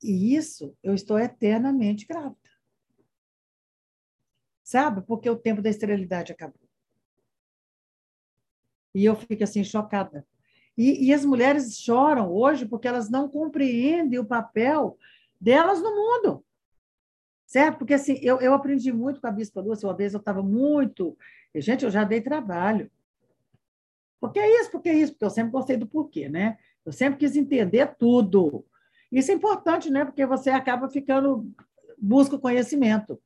E 0.00 0.36
isso 0.36 0.76
eu 0.80 0.94
estou 0.94 1.18
eternamente 1.18 2.06
grávida. 2.06 2.36
Sabe? 4.62 5.02
Porque 5.02 5.28
o 5.28 5.36
tempo 5.36 5.60
da 5.60 5.68
esterilidade 5.68 6.30
acabou. 6.32 6.70
E 8.94 9.04
eu 9.04 9.16
fico 9.16 9.42
assim 9.42 9.64
chocada 9.64 10.24
e, 10.80 11.08
e 11.08 11.12
as 11.12 11.26
mulheres 11.26 11.78
choram 11.78 12.32
hoje 12.32 12.64
porque 12.64 12.88
elas 12.88 13.10
não 13.10 13.28
compreendem 13.28 14.18
o 14.18 14.24
papel 14.24 14.96
delas 15.38 15.82
no 15.82 15.94
mundo. 15.94 16.42
Certo? 17.44 17.76
Porque 17.76 17.92
assim, 17.92 18.18
eu, 18.22 18.40
eu 18.40 18.54
aprendi 18.54 18.90
muito 18.90 19.20
com 19.20 19.26
a 19.26 19.30
Bispa 19.30 19.60
Lúcia, 19.60 19.86
uma 19.86 19.94
vez 19.94 20.14
eu 20.14 20.20
estava 20.20 20.42
muito. 20.42 21.18
Gente, 21.54 21.84
eu 21.84 21.90
já 21.90 22.02
dei 22.02 22.22
trabalho. 22.22 22.90
Por 24.18 24.32
que 24.32 24.40
isso? 24.40 24.70
Por 24.70 24.80
que 24.80 24.90
isso? 24.90 25.12
Porque 25.12 25.26
eu 25.26 25.30
sempre 25.30 25.52
gostei 25.52 25.76
do 25.76 25.86
porquê, 25.86 26.30
né? 26.30 26.56
Eu 26.86 26.92
sempre 26.92 27.18
quis 27.18 27.36
entender 27.36 27.94
tudo. 27.98 28.64
Isso 29.12 29.30
é 29.30 29.34
importante, 29.34 29.90
né? 29.90 30.06
Porque 30.06 30.24
você 30.24 30.48
acaba 30.48 30.88
ficando, 30.88 31.52
busca 31.98 32.36
o 32.36 32.40
conhecimento. 32.40 33.20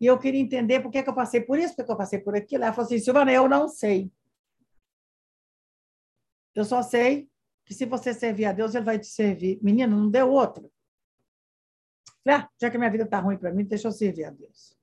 E 0.00 0.06
eu 0.06 0.18
queria 0.18 0.40
entender 0.40 0.80
por 0.80 0.90
que, 0.90 1.04
que 1.04 1.08
eu 1.08 1.14
passei 1.14 1.40
por 1.40 1.56
isso, 1.56 1.76
por 1.76 1.84
que 1.84 1.92
eu 1.92 1.96
passei 1.96 2.18
por 2.18 2.34
aquilo. 2.34 2.64
Ela 2.64 2.72
falou 2.72 2.86
assim, 2.86 2.98
Silvana, 2.98 3.30
eu 3.30 3.48
não 3.48 3.68
sei. 3.68 4.10
Eu 6.54 6.64
só 6.64 6.82
sei 6.82 7.28
que 7.64 7.74
se 7.74 7.86
você 7.86 8.12
servir 8.12 8.46
a 8.46 8.52
Deus, 8.52 8.74
ele 8.74 8.84
vai 8.84 8.98
te 8.98 9.06
servir. 9.06 9.58
Menino, 9.62 9.96
não 9.96 10.10
deu 10.10 10.30
outra. 10.30 10.68
Ah, 12.28 12.48
já 12.60 12.70
que 12.70 12.76
minha 12.76 12.90
vida 12.90 13.04
está 13.04 13.18
ruim 13.18 13.38
para 13.38 13.52
mim, 13.52 13.64
deixa 13.64 13.88
eu 13.88 13.92
servir 13.92 14.24
a 14.24 14.30
Deus. 14.30 14.76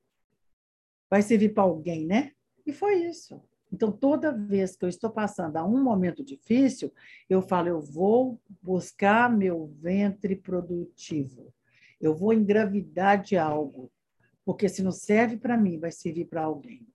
Vai 1.09 1.21
servir 1.21 1.53
para 1.53 1.63
alguém, 1.63 2.05
né? 2.05 2.31
E 2.65 2.73
foi 2.73 2.95
isso. 3.05 3.41
Então, 3.71 3.91
toda 3.91 4.31
vez 4.31 4.75
que 4.75 4.85
eu 4.85 4.89
estou 4.89 5.09
passando 5.09 5.57
a 5.57 5.65
um 5.65 5.83
momento 5.83 6.23
difícil, 6.23 6.91
eu 7.29 7.41
falo, 7.41 7.67
eu 7.67 7.81
vou 7.81 8.41
buscar 8.61 9.29
meu 9.29 9.67
ventre 9.81 10.35
produtivo. 10.35 11.53
Eu 11.99 12.15
vou 12.15 12.33
engravidar 12.33 13.21
de 13.21 13.37
algo. 13.37 13.91
Porque 14.45 14.69
se 14.69 14.81
não 14.81 14.91
serve 14.91 15.37
para 15.37 15.57
mim, 15.57 15.77
vai 15.77 15.91
servir 15.91 16.25
para 16.25 16.43
alguém. 16.43 16.87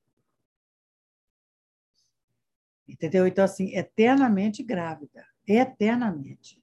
Entendeu? 2.93 3.27
Então, 3.27 3.45
assim, 3.45 3.75
eternamente 3.75 4.63
grávida. 4.63 5.25
Eternamente. 5.47 6.63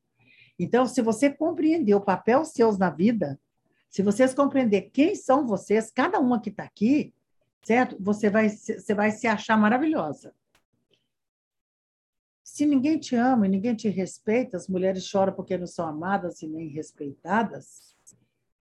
Então, 0.58 0.86
se 0.86 1.02
você 1.02 1.30
compreender 1.30 1.96
o 1.96 2.02
papel 2.02 2.46
seus 2.46 2.78
na 2.78 2.92
vida, 2.92 3.40
se 3.90 4.04
vocês 4.04 4.34
compreender 4.34 4.92
quem 4.94 5.16
são 5.16 5.48
vocês, 5.48 5.90
cada 5.90 6.20
uma 6.20 6.40
que 6.40 6.50
está 6.50 6.64
aqui, 6.64 7.14
certo? 7.64 7.98
Você 8.00 8.30
vai, 8.30 8.50
você 8.50 8.94
vai 8.94 9.12
se 9.12 9.26
achar 9.26 9.58
maravilhosa. 9.58 10.34
Se 12.44 12.66
ninguém 12.66 13.00
te 13.00 13.16
ama 13.16 13.48
e 13.48 13.50
ninguém 13.50 13.74
te 13.74 13.90
respeita, 13.90 14.58
as 14.58 14.68
mulheres 14.68 15.06
choram 15.06 15.34
porque 15.34 15.58
não 15.58 15.68
são 15.68 15.88
amadas 15.88 16.42
e 16.42 16.48
nem 16.48 16.68
respeitadas, 16.68 17.96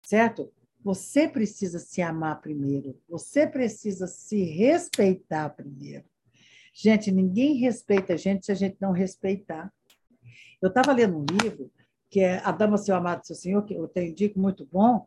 certo? 0.02 0.52
Você 0.82 1.26
precisa 1.26 1.78
se 1.78 2.02
amar 2.02 2.40
primeiro, 2.42 3.00
você 3.08 3.46
precisa 3.46 4.06
se 4.06 4.42
respeitar 4.42 5.48
primeiro. 5.50 6.04
Gente, 6.74 7.12
ninguém 7.12 7.54
respeita 7.54 8.14
a 8.14 8.16
gente 8.16 8.44
se 8.44 8.50
a 8.50 8.54
gente 8.54 8.76
não 8.80 8.90
respeitar. 8.90 9.72
Eu 10.60 10.68
estava 10.68 10.92
lendo 10.92 11.18
um 11.18 11.24
livro, 11.40 11.70
que 12.10 12.18
é 12.18 12.38
A 12.44 12.50
Dama, 12.50 12.76
Seu 12.76 12.96
Amado, 12.96 13.24
Seu 13.24 13.36
Senhor, 13.36 13.64
que 13.64 13.74
eu 13.74 13.86
tenho 13.86 14.12
dico 14.12 14.40
muito 14.40 14.66
bom. 14.66 15.06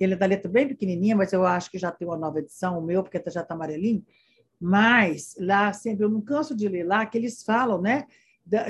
Ele 0.00 0.14
é 0.14 0.16
da 0.16 0.26
letra 0.26 0.50
bem 0.50 0.66
pequenininha, 0.66 1.14
mas 1.14 1.32
eu 1.32 1.46
acho 1.46 1.70
que 1.70 1.78
já 1.78 1.92
tem 1.92 2.06
uma 2.08 2.16
nova 2.16 2.40
edição, 2.40 2.76
o 2.78 2.82
meu, 2.82 3.04
porque 3.04 3.22
já 3.30 3.42
está 3.42 3.54
amarelinho. 3.54 4.04
Mas 4.60 5.36
lá, 5.38 5.72
sempre, 5.72 6.04
eu 6.04 6.10
não 6.10 6.20
canso 6.20 6.56
de 6.56 6.68
ler 6.68 6.84
lá, 6.84 7.06
que 7.06 7.16
eles 7.16 7.44
falam, 7.44 7.80
né? 7.80 8.06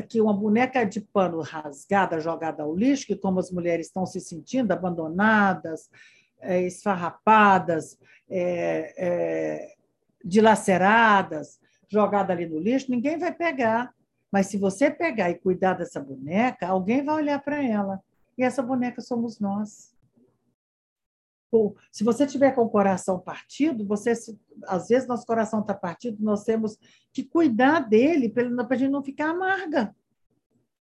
que 0.08 0.20
uma 0.20 0.34
boneca 0.34 0.84
de 0.84 1.00
pano 1.00 1.40
rasgada, 1.40 2.20
jogada 2.20 2.64
ao 2.64 2.74
lixo, 2.74 3.06
que 3.06 3.16
como 3.16 3.38
as 3.38 3.50
mulheres 3.50 3.86
estão 3.86 4.04
se 4.04 4.20
sentindo 4.20 4.72
abandonadas, 4.72 5.88
é, 6.40 6.62
esfarrapadas, 6.62 7.96
é, 8.28 8.94
é, 8.98 9.77
dilaceradas, 10.24 11.58
jogada 11.88 12.32
ali 12.32 12.46
no 12.46 12.58
lixo, 12.58 12.90
ninguém 12.90 13.18
vai 13.18 13.32
pegar. 13.32 13.94
Mas 14.30 14.46
se 14.46 14.58
você 14.58 14.90
pegar 14.90 15.30
e 15.30 15.38
cuidar 15.38 15.74
dessa 15.74 16.00
boneca, 16.00 16.68
alguém 16.68 17.02
vai 17.02 17.16
olhar 17.16 17.42
para 17.42 17.62
ela. 17.62 18.02
E 18.36 18.42
essa 18.42 18.62
boneca 18.62 19.00
somos 19.00 19.40
nós. 19.40 19.96
se 21.90 22.04
você 22.04 22.26
tiver 22.26 22.52
com 22.52 22.62
o 22.62 22.68
coração 22.68 23.18
partido, 23.18 23.86
você 23.86 24.12
às 24.66 24.88
vezes 24.88 25.08
nosso 25.08 25.26
coração 25.26 25.60
está 25.60 25.72
partido, 25.72 26.22
nós 26.22 26.44
temos 26.44 26.78
que 27.10 27.24
cuidar 27.24 27.80
dele 27.80 28.28
para 28.28 28.44
a 28.44 28.76
gente 28.76 28.90
não 28.90 29.02
ficar 29.02 29.30
amarga. 29.30 29.96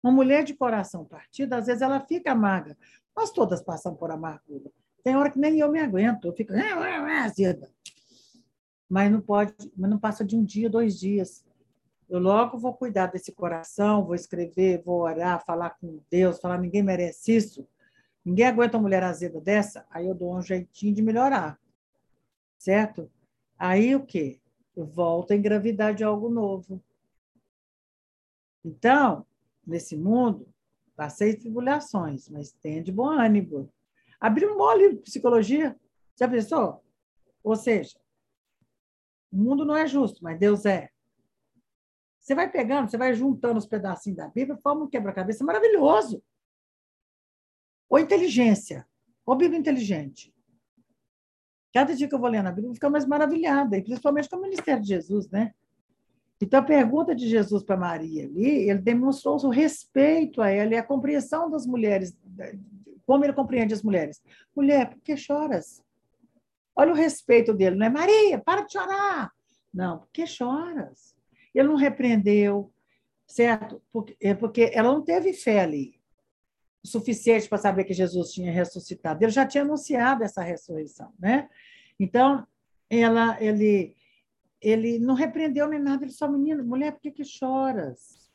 Uma 0.04 0.14
mulher 0.14 0.44
de 0.44 0.54
coração 0.54 1.04
partido, 1.04 1.54
às 1.54 1.66
vezes 1.66 1.82
ela 1.82 2.00
fica 2.00 2.32
amarga. 2.32 2.78
Nós 3.16 3.32
todas 3.32 3.62
passamos 3.62 4.00
por 4.00 4.12
amargura. 4.12 4.72
Tem 5.04 5.16
hora 5.16 5.32
que 5.32 5.40
nem 5.40 5.60
eu 5.60 5.72
me 5.72 5.80
aguento, 5.80 6.26
eu 6.26 6.34
fico 6.34 6.54
azeda 6.54 7.72
mas 8.92 9.10
não 9.10 9.22
pode, 9.22 9.54
mas 9.78 9.90
não 9.90 9.98
passa 9.98 10.26
de 10.26 10.36
um 10.36 10.44
dia, 10.44 10.70
dois 10.70 11.00
dias. 11.00 11.46
Eu 12.10 12.20
logo 12.20 12.58
vou 12.58 12.74
cuidar 12.74 13.08
desse 13.08 13.32
coração, 13.32 14.04
vou 14.04 14.14
escrever, 14.14 14.84
vou 14.84 15.04
orar, 15.04 15.42
falar 15.46 15.70
com 15.80 16.02
Deus, 16.12 16.42
falar 16.42 16.58
ninguém 16.58 16.84
merece 16.84 17.38
isso. 17.38 17.66
Ninguém 18.26 18.48
aguenta 18.48 18.76
uma 18.76 18.84
mulher 18.84 19.02
azeda 19.02 19.40
dessa, 19.40 19.86
aí 19.90 20.06
eu 20.06 20.14
dou 20.14 20.36
um 20.36 20.42
jeitinho 20.42 20.94
de 20.94 21.02
melhorar. 21.02 21.58
Certo? 22.58 23.10
Aí 23.58 23.96
o 23.96 24.06
quê? 24.06 24.42
Eu 24.76 24.86
volto 24.86 25.32
a 25.32 25.38
engravidar 25.38 25.96
de 25.96 26.04
algo 26.04 26.30
novo. 26.30 26.84
Então, 28.62 29.26
nesse 29.66 29.96
mundo, 29.96 30.46
passei 30.98 31.34
tribulações, 31.34 32.28
mas 32.28 32.52
tenha 32.52 32.84
de 32.84 32.92
bom 32.92 33.08
ânimo. 33.08 33.72
Abri 34.20 34.46
um 34.46 34.58
mole 34.58 34.98
psicologia. 34.98 35.80
Já 36.20 36.28
pensou? 36.28 36.84
Ou 37.42 37.56
seja, 37.56 38.01
o 39.32 39.38
mundo 39.38 39.66
não 39.66 39.76
é 39.76 39.88
justo, 39.88 40.24
mas 40.24 40.38
Deus 40.38 40.66
é. 40.66 40.90
Você 42.20 42.36
vai 42.36 42.52
pegando, 42.52 42.90
você 42.90 42.98
vai 42.98 43.14
juntando 43.14 43.58
os 43.58 43.66
pedacinhos 43.66 44.18
da 44.18 44.28
Bíblia, 44.28 44.58
forma 44.62 44.84
um 44.84 44.90
quebra-cabeça 44.90 45.44
maravilhoso. 45.44 46.24
Ou 47.90 48.00
inteligência, 48.00 48.88
ou 49.26 49.36
Bíblia 49.36 49.60
inteligente. 49.60 50.34
Cada 51.74 51.96
dia 51.96 52.08
que 52.08 52.14
eu 52.14 52.20
vou 52.20 52.30
lendo 52.30 52.48
a 52.48 52.52
Bíblia, 52.52 52.70
eu 52.70 52.74
fico 52.76 52.90
mais 52.90 53.06
maravilhada, 53.06 53.78
e 53.78 53.84
principalmente 53.84 54.30
com 54.30 54.36
o 54.36 54.42
ministério 54.42 54.82
de 54.82 54.90
Jesus, 54.90 55.30
né? 55.30 55.54
Então, 56.40 56.60
a 56.60 56.64
pergunta 56.64 57.16
de 57.16 57.28
Jesus 57.30 57.64
para 57.64 57.78
Maria 57.78 58.26
ali, 58.26 58.70
ele 58.70 58.80
demonstrou 58.80 59.38
o 59.46 59.50
respeito 59.50 60.42
a 60.42 60.50
ela 60.50 60.74
e 60.74 60.78
a 60.78 60.84
compreensão 60.84 61.50
das 61.50 61.68
mulheres, 61.68 62.18
como 63.06 63.24
ele 63.24 63.34
compreende 63.34 63.74
as 63.74 63.84
mulheres. 63.84 64.22
Mulher, 64.56 64.90
por 64.90 65.00
que 65.02 65.16
choras? 65.16 65.84
Olha 66.76 66.92
o 66.92 66.96
respeito 66.96 67.54
dele, 67.54 67.76
não 67.76 67.86
é 67.86 67.90
Maria, 67.90 68.40
para 68.40 68.62
de 68.62 68.74
chorar. 68.74 69.32
Não, 69.74 70.00
por 70.00 70.10
que 70.12 70.26
choras? 70.26 71.16
Ele 71.54 71.68
não 71.68 71.76
repreendeu, 71.76 72.72
certo? 73.28 73.82
Porque, 73.92 74.16
é 74.20 74.34
porque 74.34 74.72
ela 74.74 74.92
não 74.92 75.02
teve 75.02 75.34
fé 75.34 75.62
ali 75.62 76.02
o 76.84 76.88
suficiente 76.88 77.48
para 77.48 77.58
saber 77.58 77.84
que 77.84 77.94
Jesus 77.94 78.32
tinha 78.32 78.52
ressuscitado. 78.52 79.24
Ele 79.24 79.32
já 79.32 79.46
tinha 79.46 79.64
anunciado 79.64 80.24
essa 80.24 80.42
ressurreição, 80.42 81.14
né? 81.20 81.48
Então, 82.00 82.46
ela, 82.90 83.42
ele, 83.42 83.96
ele 84.60 85.00
não 85.00 85.14
repreendeu 85.14 85.68
nem 85.68 85.80
nada, 85.80 86.04
ele 86.04 86.12
só, 86.12 86.28
menino, 86.28 86.64
mulher, 86.64 86.92
por 86.94 87.02
que, 87.02 87.12
que 87.12 87.24
choras? 87.24 88.30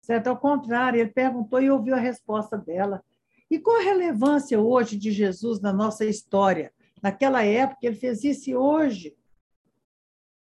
Certo? 0.00 0.28
Ao 0.28 0.36
contrário, 0.36 0.98
ele 0.98 1.10
perguntou 1.10 1.60
e 1.60 1.70
ouviu 1.70 1.94
a 1.94 2.00
resposta 2.00 2.56
dela. 2.56 3.04
E 3.50 3.58
qual 3.58 3.76
a 3.76 3.84
relevância 3.84 4.58
hoje 4.58 4.96
de 4.96 5.12
Jesus 5.12 5.60
na 5.60 5.72
nossa 5.72 6.04
história? 6.04 6.72
Naquela 7.02 7.44
época, 7.44 7.80
ele 7.82 7.96
fez 7.96 8.22
isso 8.22 8.48
e 8.48 8.54
hoje. 8.54 9.16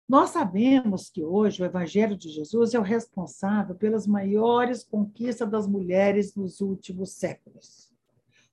Nós 0.08 0.30
sabemos 0.30 1.08
que 1.08 1.22
hoje 1.22 1.62
o 1.62 1.64
Evangelho 1.64 2.16
de 2.16 2.28
Jesus 2.28 2.75
é 2.75 2.78
o 2.78 2.82
responsável 2.82 3.76
pelas 3.76 4.06
maiores 4.06 4.82
conquistas 4.82 5.49
das 5.49 5.66
mulheres 5.66 6.34
nos 6.34 6.61
últimos 6.61 7.12
séculos. 7.12 7.90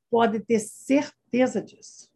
Pode 0.09 0.39
ter 0.39 0.59
certeza 0.59 1.61
disso. 1.61 2.09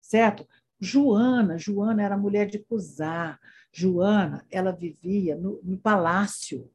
Certo? 0.00 0.48
Joana, 0.80 1.58
Joana 1.58 2.02
era 2.02 2.16
mulher 2.16 2.46
de 2.46 2.58
Cusá. 2.58 3.38
Joana, 3.70 4.44
ela 4.50 4.72
vivia 4.72 5.36
no, 5.36 5.60
no 5.62 5.78
palácio. 5.78 6.68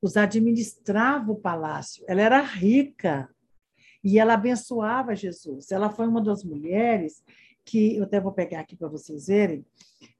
Cusá 0.00 0.24
administrava 0.24 1.32
o 1.32 1.40
palácio. 1.40 2.04
Ela 2.06 2.20
era 2.20 2.42
rica 2.42 3.32
e 4.02 4.18
ela 4.18 4.34
abençoava 4.34 5.14
Jesus. 5.14 5.70
Ela 5.70 5.90
foi 5.90 6.06
uma 6.06 6.20
das 6.20 6.42
mulheres 6.42 7.22
que, 7.64 7.96
eu 7.96 8.04
até 8.04 8.20
vou 8.20 8.32
pegar 8.32 8.60
aqui 8.60 8.76
para 8.76 8.88
vocês 8.88 9.28
verem, 9.28 9.64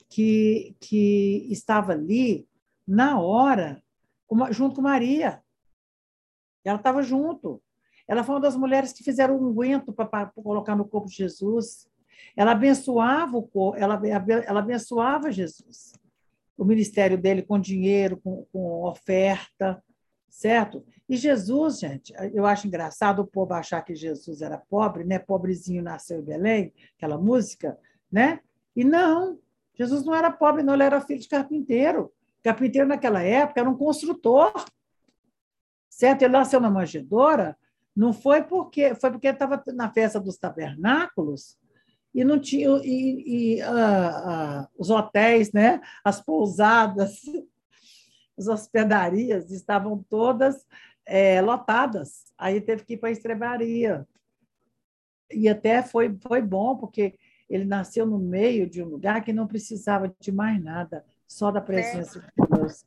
que, 0.09 0.77
que 0.81 1.47
estava 1.51 1.93
ali 1.93 2.47
na 2.87 3.21
hora, 3.21 3.83
junto 4.51 4.77
com 4.77 4.83
Maria. 4.83 5.43
Ela 6.65 6.79
estava 6.79 7.03
junto. 7.03 7.61
Ela 8.07 8.23
foi 8.23 8.35
uma 8.35 8.41
das 8.41 8.57
mulheres 8.57 8.93
que 8.93 9.03
fizeram 9.03 9.37
um 9.37 9.49
unguento 9.49 9.93
para 9.93 10.27
colocar 10.27 10.77
no 10.77 10.85
corpo 10.85 11.09
de 11.09 11.17
Jesus. 11.17 11.89
Ela 12.37 12.53
abençoava 12.53 13.37
o 13.37 13.75
ela, 13.75 14.01
ela 14.07 14.61
abençoava 14.61 15.33
Jesus. 15.33 15.93
O 16.57 16.65
ministério 16.65 17.19
dele 17.19 17.43
com 17.43 17.59
dinheiro, 17.59 18.21
com, 18.23 18.47
com 18.53 18.85
oferta, 18.85 19.83
certo? 20.29 20.85
E 21.13 21.17
Jesus, 21.19 21.79
gente, 21.79 22.15
eu 22.33 22.47
acho 22.47 22.67
engraçado 22.67 23.19
o 23.19 23.27
povo 23.27 23.53
achar 23.53 23.83
que 23.83 23.95
Jesus 23.95 24.41
era 24.41 24.57
pobre, 24.57 25.05
né? 25.05 25.19
Pobrezinho 25.19 25.83
nasceu 25.83 26.21
em 26.21 26.25
Belém, 26.25 26.73
aquela 26.97 27.19
música, 27.19 27.79
né? 28.11 28.41
E 28.75 28.83
não, 28.83 29.39
Jesus 29.75 30.07
não 30.07 30.15
era 30.15 30.31
pobre, 30.31 30.63
não, 30.63 30.73
ele 30.73 30.85
era 30.85 31.03
filho 31.03 31.21
de 31.21 31.29
carpinteiro. 31.29 32.11
Carpinteiro, 32.43 32.89
naquela 32.89 33.21
época, 33.21 33.61
era 33.61 33.69
um 33.69 33.77
construtor. 33.77 34.55
Certo? 35.91 36.23
Ele 36.23 36.33
nasceu 36.33 36.59
na 36.59 36.71
manjedoura, 36.71 37.59
não 37.95 38.15
foi 38.15 38.43
porque 38.43 38.95
foi 38.95 39.11
porque 39.11 39.29
estava 39.29 39.63
na 39.67 39.93
festa 39.93 40.19
dos 40.19 40.39
tabernáculos 40.39 41.59
e 42.15 42.25
não 42.25 42.41
tinha 42.41 42.71
e, 42.83 43.59
e 43.59 43.63
uh, 43.63 44.63
uh, 44.63 44.69
os 44.79 44.89
hotéis, 44.89 45.53
né? 45.53 45.79
As 46.03 46.23
pousadas, 46.23 47.21
as 48.39 48.49
hospedarias 48.49 49.51
estavam 49.51 50.03
todas 50.09 50.67
é, 51.07 51.41
lotadas. 51.41 52.33
Aí 52.39 52.61
teve 52.61 52.85
que 52.85 52.95
ir 52.95 52.97
para 52.97 53.09
a 53.09 53.13
estrebaria. 53.13 54.07
E 55.31 55.49
até 55.49 55.83
foi, 55.83 56.17
foi 56.23 56.43
bom, 56.43 56.77
porque 56.77 57.19
ele 57.49 57.65
nasceu 57.65 58.07
no 58.07 58.19
meio 58.19 58.69
de 58.69 58.83
um 58.83 58.87
lugar 58.87 59.23
que 59.23 59.33
não 59.33 59.47
precisava 59.47 60.15
de 60.19 60.33
mais 60.33 60.63
nada, 60.63 61.05
só 61.27 61.51
da 61.51 61.61
presença 61.61 62.19
é. 62.19 62.43
de 62.43 62.49
Deus. 62.49 62.85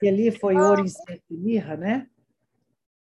E 0.00 0.08
ali 0.08 0.30
foi 0.32 0.56
ouro, 0.56 0.84
incenso 0.84 1.22
e 1.30 1.36
mirra, 1.36 1.76
né? 1.76 2.08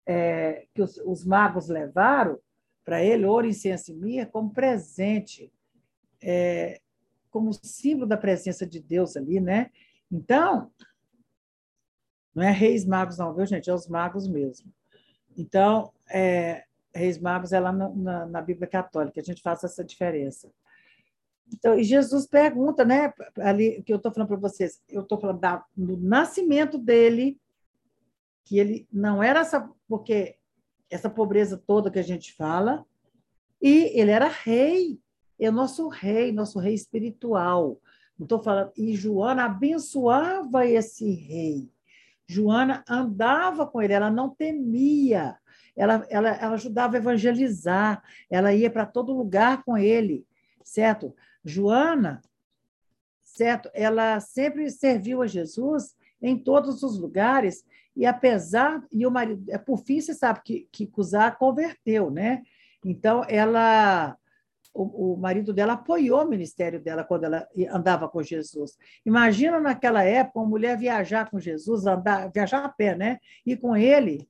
É, 0.06 0.66
que 0.74 0.82
os, 0.82 0.98
os, 1.06 1.24
magos 1.24 1.68
levaram 1.68 2.40
para 2.84 3.04
ele, 3.04 3.26
ouro, 3.26 3.46
incenso 3.46 3.92
e 3.92 3.94
mirra, 3.94 4.26
como 4.26 4.52
presente, 4.52 5.52
é, 6.22 6.82
como 7.30 7.54
símbolo 7.54 8.08
da 8.08 8.18
presença 8.18 8.66
de 8.66 8.80
Deus 8.80 9.16
ali, 9.16 9.40
né? 9.40 9.70
Então, 10.12 10.72
não 12.38 12.44
é 12.44 12.52
reis 12.52 12.86
magos 12.86 13.18
não, 13.18 13.34
viu, 13.34 13.48
gente? 13.48 13.68
É 13.68 13.74
os 13.74 13.88
magos 13.88 14.28
mesmo. 14.28 14.72
Então, 15.36 15.92
é, 16.08 16.66
Reis 16.94 17.18
Magos 17.18 17.52
é 17.52 17.60
lá 17.60 17.72
na, 17.72 17.90
na, 17.90 18.26
na, 18.28 18.42
Bíblia 18.42 18.68
Católica, 18.68 19.20
a 19.20 19.24
gente 19.24 19.42
faz 19.42 19.64
essa 19.64 19.84
diferença. 19.84 20.52
Então, 21.52 21.80
e 21.80 21.84
Jesus 21.84 22.28
pergunta, 22.28 22.86
né, 22.86 23.12
ali, 23.40 23.82
que 23.84 23.92
eu 23.92 23.98
estou 23.98 24.12
falando 24.12 24.28
para 24.28 24.38
vocês, 24.38 24.82
eu 24.88 25.02
estou 25.02 25.20
falando 25.20 25.42
do 25.76 25.98
nascimento 25.98 26.78
dele, 26.78 27.40
que 28.46 28.60
ele 28.60 28.88
não 28.94 29.24
era 29.24 29.40
essa, 29.40 29.68
porque 29.88 30.36
essa 30.92 31.10
pobreza 31.10 31.58
toda 31.58 31.90
que 31.90 32.00
a 32.00 32.04
gente 32.04 32.34
fala, 32.34 32.86
e 33.60 34.00
ele 34.00 34.12
era 34.12 34.28
rei, 34.28 35.00
é 35.40 35.50
nosso 35.50 35.88
rei, 35.88 36.32
nosso 36.32 36.60
rei 36.60 36.76
espiritual. 36.76 37.80
Não 38.20 38.26
estou 38.26 38.44
falando, 38.44 38.72
e 38.78 38.96
Joana 38.96 39.46
abençoava 39.46 40.68
esse 40.68 41.10
rei. 41.12 41.68
Joana 42.28 42.84
andava 42.90 43.66
com 43.66 43.82
ele, 43.82 43.94
ela 43.94 44.12
não 44.12 44.30
temia 44.30 45.38
ela, 45.78 46.06
ela, 46.10 46.30
ela 46.30 46.54
ajudava 46.56 46.98
a 46.98 47.00
evangelizar, 47.00 48.04
ela 48.30 48.52
ia 48.52 48.70
para 48.70 48.86
todo 48.86 49.14
lugar 49.14 49.64
com 49.64 49.78
ele, 49.78 50.26
certo? 50.64 51.16
Joana, 51.46 52.22
certo? 53.24 53.70
Ela 53.74 54.20
sempre 54.20 54.72
serviu 54.72 55.22
a 55.22 55.28
Jesus 55.28 55.96
em 56.20 56.36
todos 56.36 56.82
os 56.82 56.98
lugares, 56.98 57.64
e 57.96 58.06
apesar, 58.06 58.84
e 58.92 59.06
o 59.06 59.12
marido, 59.12 59.44
é, 59.50 59.58
por 59.58 59.78
fim, 59.78 60.02
você 60.02 60.16
sabe 60.16 60.42
que, 60.44 60.68
que 60.72 60.88
Cusá 60.88 61.30
converteu, 61.30 62.10
né? 62.10 62.42
Então, 62.84 63.24
ela, 63.28 64.18
o, 64.78 65.14
o, 65.14 65.18
marido 65.18 65.52
dela 65.52 65.74
apoiou 65.74 66.24
o 66.24 66.30
ministério 66.30 66.80
dela 66.80 67.04
quando 67.04 67.24
ela 67.24 67.48
andava 67.72 68.08
com 68.08 68.22
Jesus. 68.22 68.78
Imagina 69.06 69.60
naquela 69.60 70.04
época 70.04 70.40
uma 70.40 70.48
mulher 70.48 70.78
viajar 70.78 71.30
com 71.30 71.40
Jesus, 71.40 71.88
andar, 71.88 72.32
viajar 72.32 72.64
a 72.64 72.70
pé, 72.70 72.96
né? 72.96 73.20
E 73.46 73.58
com 73.58 73.76
ele, 73.76 74.30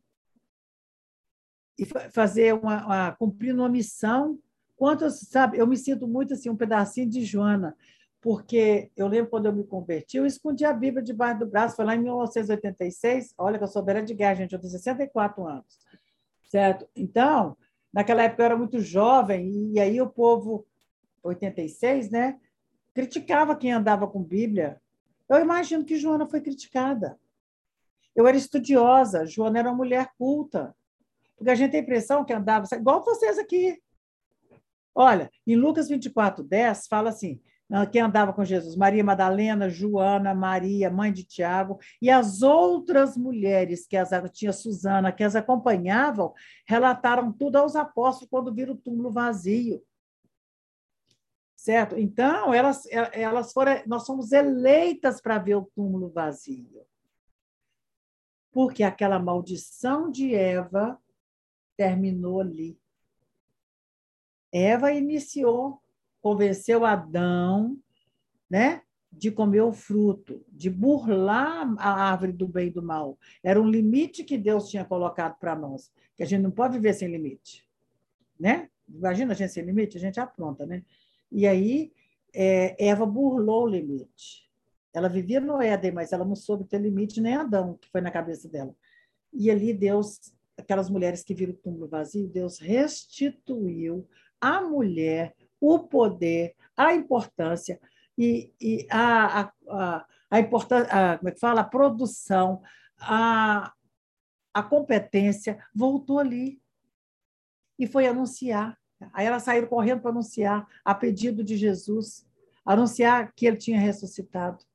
e 1.77 1.85
fazer 2.11 2.53
uma, 2.53 2.85
uma 2.85 3.11
cumprindo 3.11 3.61
uma 3.61 3.69
missão. 3.69 4.39
Quanto, 4.77 5.09
sabe, 5.09 5.57
eu 5.57 5.67
me 5.67 5.75
sinto 5.75 6.07
muito 6.07 6.33
assim, 6.33 6.49
um 6.49 6.55
pedacinho 6.55 7.09
de 7.09 7.25
Joana, 7.25 7.75
porque 8.21 8.89
eu 8.95 9.07
lembro 9.07 9.29
quando 9.29 9.47
eu 9.47 9.53
me 9.53 9.63
converti, 9.63 10.17
eu 10.17 10.25
escondi 10.25 10.63
a 10.63 10.73
Bíblia 10.73 11.03
debaixo 11.03 11.39
do 11.39 11.47
braço, 11.47 11.75
foi 11.75 11.85
lá 11.85 11.95
em 11.95 12.01
1986, 12.01 13.33
olha 13.37 13.57
que 13.57 13.63
eu 13.63 13.67
sou 13.67 13.83
velha 13.83 14.03
de 14.03 14.13
guerra, 14.13 14.35
gente, 14.35 14.53
eu 14.53 14.59
tenho 14.59 14.71
64 14.71 15.45
anos, 15.45 15.79
certo? 16.49 16.87
Então, 16.95 17.57
naquela 17.93 18.23
época 18.23 18.41
eu 18.41 18.45
era 18.45 18.57
muito 18.57 18.79
jovem, 18.79 19.71
e 19.73 19.79
aí 19.79 20.01
o 20.01 20.09
povo, 20.09 20.65
86, 21.23 22.09
né, 22.09 22.39
criticava 22.93 23.55
quem 23.55 23.71
andava 23.71 24.07
com 24.07 24.23
Bíblia. 24.23 24.81
Eu 25.29 25.39
imagino 25.39 25.85
que 25.85 25.97
Joana 25.97 26.25
foi 26.25 26.41
criticada. 26.41 27.19
Eu 28.15 28.25
era 28.27 28.37
estudiosa, 28.37 29.25
Joana 29.25 29.59
era 29.59 29.69
uma 29.69 29.77
mulher 29.77 30.09
culta, 30.17 30.75
porque 31.37 31.51
a 31.51 31.55
gente 31.55 31.71
tem 31.71 31.81
a 31.81 31.83
impressão 31.83 32.25
que 32.25 32.33
andava, 32.33 32.65
igual 32.73 33.03
vocês 33.03 33.37
aqui. 33.37 33.79
Olha, 34.95 35.29
em 35.45 35.55
Lucas 35.55 35.87
24, 35.87 36.43
10, 36.43 36.87
fala 36.87 37.09
assim: 37.09 37.39
quem 37.91 38.01
andava 38.01 38.31
com 38.31 38.45
Jesus? 38.45 38.75
Maria 38.75 39.03
Madalena, 39.03 39.69
Joana, 39.69 40.33
Maria, 40.33 40.89
mãe 40.89 41.11
de 41.11 41.25
Tiago, 41.25 41.79
e 42.01 42.09
as 42.09 42.41
outras 42.41 43.17
mulheres 43.17 43.85
que 43.85 43.97
as 43.97 44.09
tinha 44.31 44.53
Susana, 44.53 45.11
que 45.11 45.23
as 45.23 45.35
acompanhavam, 45.35 46.33
relataram 46.65 47.31
tudo 47.31 47.57
aos 47.57 47.75
apóstolos 47.75 48.29
quando 48.29 48.53
viram 48.53 48.73
o 48.73 48.77
túmulo 48.77 49.11
vazio. 49.11 49.83
Certo? 51.57 51.97
Então, 51.97 52.53
elas, 52.53 52.85
elas 53.11 53.51
foram, 53.51 53.81
nós 53.85 54.05
somos 54.05 54.31
eleitas 54.31 55.19
para 55.19 55.37
ver 55.37 55.55
o 55.55 55.69
túmulo 55.75 56.09
vazio. 56.09 56.85
Porque 58.51 58.83
aquela 58.83 59.19
maldição 59.19 60.09
de 60.09 60.33
Eva 60.33 60.97
terminou 61.75 62.39
ali. 62.39 62.79
Eva 64.53 64.93
iniciou, 64.93 65.81
convenceu 66.27 66.83
Adão, 66.83 67.77
né, 68.49 68.81
de 69.09 69.31
comer 69.31 69.61
o 69.61 69.71
fruto, 69.71 70.43
de 70.49 70.69
burlar 70.69 71.73
a 71.77 71.89
árvore 71.89 72.33
do 72.33 72.45
bem 72.45 72.67
e 72.67 72.69
do 72.69 72.83
mal. 72.83 73.17
Era 73.41 73.61
um 73.61 73.69
limite 73.69 74.25
que 74.25 74.37
Deus 74.37 74.69
tinha 74.69 74.83
colocado 74.83 75.39
para 75.39 75.55
nós, 75.55 75.89
que 76.17 76.23
a 76.23 76.25
gente 76.25 76.41
não 76.41 76.51
pode 76.51 76.73
viver 76.73 76.93
sem 76.93 77.07
limite, 77.07 77.65
né? 78.37 78.69
Imagina 78.89 79.31
a 79.31 79.35
gente 79.35 79.53
sem 79.53 79.63
limite, 79.63 79.95
a 79.95 80.01
gente 80.01 80.19
apronta, 80.19 80.65
né? 80.65 80.83
E 81.31 81.47
aí 81.47 81.93
é, 82.35 82.75
Eva 82.85 83.05
burlou 83.05 83.63
o 83.63 83.69
limite. 83.69 84.51
Ela 84.93 85.07
vivia 85.07 85.39
no 85.39 85.61
Éden, 85.61 85.93
mas 85.93 86.11
ela 86.11 86.25
não 86.25 86.35
soube 86.35 86.65
ter 86.65 86.81
limite 86.81 87.21
nem 87.21 87.35
Adão, 87.35 87.77
que 87.79 87.89
foi 87.89 88.01
na 88.01 88.11
cabeça 88.11 88.49
dela. 88.49 88.75
E 89.31 89.49
ali 89.49 89.73
Deus, 89.73 90.33
aquelas 90.57 90.89
mulheres 90.89 91.23
que 91.23 91.33
viram 91.33 91.53
o 91.53 91.57
túmulo 91.57 91.87
vazio, 91.87 92.27
Deus 92.27 92.59
restituiu 92.59 94.05
à 94.41 94.59
mulher 94.59 95.33
o 95.59 95.79
poder, 95.79 96.55
a 96.75 96.93
importância 96.93 97.79
e, 98.17 98.51
e 98.59 98.87
a, 98.89 99.41
a, 99.41 99.53
a, 99.69 100.05
a 100.29 100.39
importância, 100.39 101.17
como 101.17 101.29
é 101.29 101.31
que 101.31 101.39
fala? 101.39 101.61
A 101.61 101.65
produção, 101.65 102.61
a, 102.99 103.73
a 104.53 104.63
competência 104.63 105.63
voltou 105.73 106.19
ali 106.19 106.61
e 107.77 107.87
foi 107.87 108.07
anunciar. 108.07 108.77
Aí 109.13 109.25
elas 109.25 109.43
saíram 109.43 109.67
correndo 109.67 110.01
para 110.01 110.11
anunciar, 110.11 110.67
a 110.83 110.95
pedido 110.95 111.43
de 111.43 111.55
Jesus, 111.55 112.27
anunciar 112.65 113.31
que 113.33 113.45
ele 113.45 113.57
tinha 113.57 113.79
ressuscitado 113.79 114.65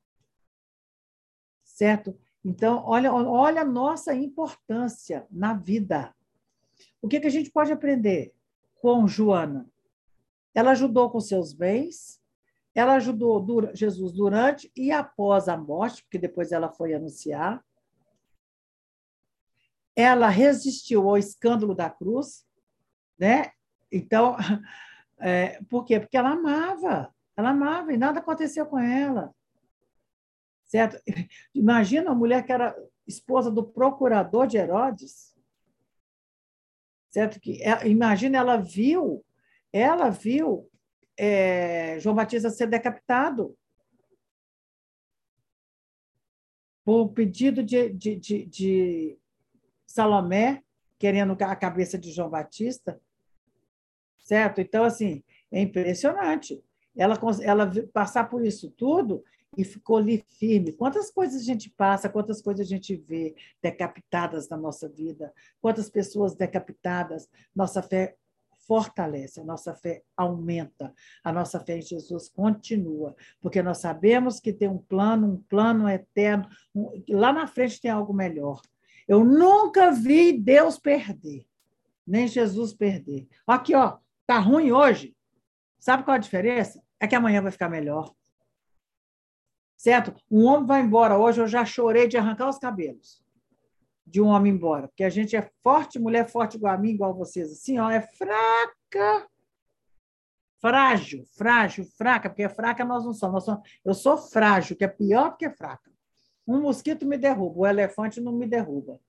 certo? 1.73 2.17
Então, 2.45 2.83
olha, 2.85 3.11
olha 3.11 3.61
a 3.61 3.65
nossa 3.65 4.13
importância 4.13 5.25
na 5.31 5.53
vida. 5.53 6.13
O 7.01 7.07
que, 7.07 7.19
que 7.19 7.27
a 7.27 7.31
gente 7.31 7.49
pode 7.49 7.71
aprender 7.71 8.33
com 8.75 9.07
Joana? 9.07 9.69
Ela 10.53 10.71
ajudou 10.71 11.09
com 11.09 11.19
seus 11.19 11.53
bens, 11.53 12.21
ela 12.75 12.95
ajudou 12.95 13.71
Jesus 13.73 14.11
durante 14.11 14.71
e 14.75 14.91
após 14.91 15.47
a 15.47 15.57
morte, 15.57 16.03
porque 16.03 16.17
depois 16.17 16.51
ela 16.51 16.69
foi 16.69 16.93
anunciar. 16.93 17.63
Ela 19.95 20.27
resistiu 20.29 21.07
ao 21.07 21.17
escândalo 21.17 21.75
da 21.75 21.89
cruz, 21.89 22.45
né? 23.17 23.51
Então, 23.91 24.35
é, 25.19 25.61
por 25.69 25.85
quê? 25.85 25.99
Porque 25.99 26.17
ela 26.17 26.31
amava, 26.31 27.13
ela 27.37 27.49
amava 27.49 27.93
e 27.93 27.97
nada 27.97 28.19
aconteceu 28.19 28.65
com 28.65 28.79
ela 28.79 29.33
certo? 30.73 30.99
Imagina 31.53 32.09
a 32.09 32.15
mulher 32.15 32.43
que 32.43 32.51
era 32.51 32.75
esposa 33.05 33.51
do 33.51 33.63
procurador 33.63 34.47
de 34.47 34.57
Herodes, 34.57 35.35
certo? 37.09 37.39
Que 37.39 37.61
é, 37.61 37.87
imagina 37.87 38.39
ela 38.39 38.57
viu, 38.57 39.23
ela 39.73 40.11
viu 40.11 40.69
é, 41.17 41.99
João 41.99 42.15
Batista 42.15 42.51
ser 42.51 42.67
decapitado 42.67 43.57
por 46.85 47.09
pedido 47.09 47.63
de, 47.63 47.89
de, 47.89 48.15
de, 48.15 48.45
de 48.45 49.19
Salomé, 49.87 50.61
querendo 50.99 51.35
a 51.41 51.55
cabeça 51.55 51.97
de 51.97 52.11
João 52.11 52.29
Batista, 52.29 53.01
certo? 54.19 54.61
Então, 54.61 54.83
assim, 54.83 55.23
é 55.51 55.61
impressionante. 55.61 56.63
Ela, 56.95 57.19
ela 57.41 57.71
passar 57.91 58.29
por 58.29 58.45
isso 58.45 58.69
tudo 58.71 59.23
e 59.57 59.63
ficou 59.63 59.97
ali 59.97 60.23
firme. 60.29 60.73
Quantas 60.73 61.09
coisas 61.11 61.41
a 61.41 61.45
gente 61.45 61.69
passa, 61.69 62.09
quantas 62.09 62.41
coisas 62.41 62.65
a 62.65 62.69
gente 62.69 62.95
vê 62.95 63.35
decapitadas 63.61 64.49
na 64.49 64.57
nossa 64.57 64.89
vida, 64.89 65.33
quantas 65.61 65.89
pessoas 65.89 66.35
decapitadas, 66.35 67.29
nossa 67.55 67.81
fé 67.81 68.15
fortalece, 68.67 69.39
a 69.39 69.43
nossa 69.43 69.73
fé 69.73 70.03
aumenta, 70.15 70.93
a 71.23 71.31
nossa 71.31 71.59
fé 71.59 71.77
em 71.77 71.81
Jesus 71.81 72.29
continua, 72.29 73.15
porque 73.41 73.61
nós 73.61 73.79
sabemos 73.79 74.39
que 74.39 74.53
tem 74.53 74.67
um 74.67 74.77
plano, 74.77 75.27
um 75.27 75.37
plano 75.37 75.89
eterno, 75.89 76.47
um, 76.73 76.91
lá 77.09 77.31
na 77.31 77.47
frente 77.47 77.81
tem 77.81 77.91
algo 77.91 78.13
melhor. 78.13 78.61
Eu 79.07 79.23
nunca 79.23 79.91
vi 79.91 80.33
Deus 80.33 80.77
perder, 80.77 81.45
nem 82.05 82.27
Jesus 82.27 82.73
perder. 82.73 83.27
Aqui, 83.47 83.75
ó, 83.75 83.97
tá 84.25 84.39
ruim 84.39 84.71
hoje. 84.71 85.15
Sabe 85.79 86.03
qual 86.03 86.15
a 86.15 86.19
diferença? 86.19 86.81
É 86.99 87.07
que 87.07 87.15
amanhã 87.15 87.41
vai 87.41 87.51
ficar 87.51 87.69
melhor 87.69 88.13
certo? 89.75 90.15
Um 90.31 90.45
homem 90.45 90.65
vai 90.65 90.81
embora 90.81 91.17
hoje, 91.17 91.41
eu 91.41 91.47
já 91.47 91.65
chorei 91.65 92.07
de 92.07 92.17
arrancar 92.17 92.47
os 92.47 92.57
cabelos 92.57 93.22
de 94.05 94.21
um 94.21 94.27
homem 94.27 94.53
embora, 94.53 94.87
porque 94.87 95.03
a 95.03 95.09
gente 95.09 95.35
é 95.35 95.49
forte, 95.61 95.99
mulher 95.99 96.29
forte 96.29 96.57
igual 96.57 96.73
a 96.73 96.77
mim, 96.77 96.89
igual 96.89 97.11
a 97.11 97.15
vocês, 97.15 97.51
assim, 97.51 97.79
ó, 97.79 97.89
é 97.89 98.01
fraca, 98.01 99.27
frágil, 100.59 101.25
frágil, 101.37 101.85
fraca, 101.97 102.29
porque 102.29 102.47
fraca 102.49 102.85
nós 102.85 103.05
não 103.05 103.13
somos, 103.13 103.33
nós 103.33 103.43
somos, 103.45 103.69
eu 103.83 103.93
sou 103.93 104.17
frágil, 104.17 104.75
que 104.75 104.83
é 104.83 104.87
pior 104.87 105.31
do 105.31 105.37
que 105.37 105.49
fraca. 105.49 105.91
Um 106.47 106.61
mosquito 106.61 107.05
me 107.05 107.17
derruba, 107.17 107.59
o 107.59 107.67
elefante 107.67 108.19
não 108.19 108.33
me 108.33 108.45
derruba. 108.45 108.99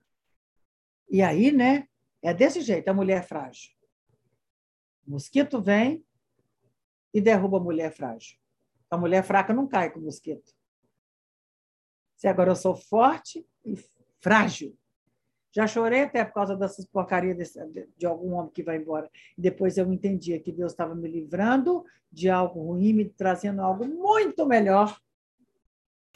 E 1.10 1.22
aí, 1.22 1.50
né, 1.50 1.88
é 2.22 2.32
desse 2.32 2.60
jeito, 2.60 2.88
a 2.88 2.94
mulher 2.94 3.26
frágil. 3.26 3.72
O 5.06 5.12
mosquito 5.12 5.60
vem 5.60 6.04
e 7.12 7.20
derruba 7.20 7.58
a 7.58 7.60
mulher 7.60 7.92
frágil. 7.92 8.38
A 8.90 8.96
mulher 8.96 9.22
fraca 9.22 9.52
não 9.52 9.66
cai 9.66 9.90
com 9.90 10.00
o 10.00 10.04
mosquito. 10.04 10.52
Se 12.16 12.26
agora 12.26 12.50
eu 12.50 12.56
sou 12.56 12.74
forte 12.74 13.46
e 13.64 13.76
frágil. 14.20 14.76
Já 15.54 15.68
chorei 15.68 16.02
até 16.02 16.24
por 16.24 16.34
causa 16.34 16.56
dessas 16.56 16.84
porcarias 16.84 17.52
de, 17.72 17.88
de 17.96 18.06
algum 18.06 18.32
homem 18.32 18.50
que 18.50 18.62
vai 18.62 18.76
embora. 18.76 19.08
Depois 19.38 19.78
eu 19.78 19.90
entendia 19.92 20.40
que 20.40 20.50
Deus 20.50 20.72
estava 20.72 20.96
me 20.96 21.08
livrando 21.08 21.84
de 22.10 22.28
algo 22.28 22.60
ruim, 22.60 22.92
me 22.92 23.04
trazendo 23.04 23.62
algo 23.62 23.86
muito 23.86 24.44
melhor. 24.46 24.98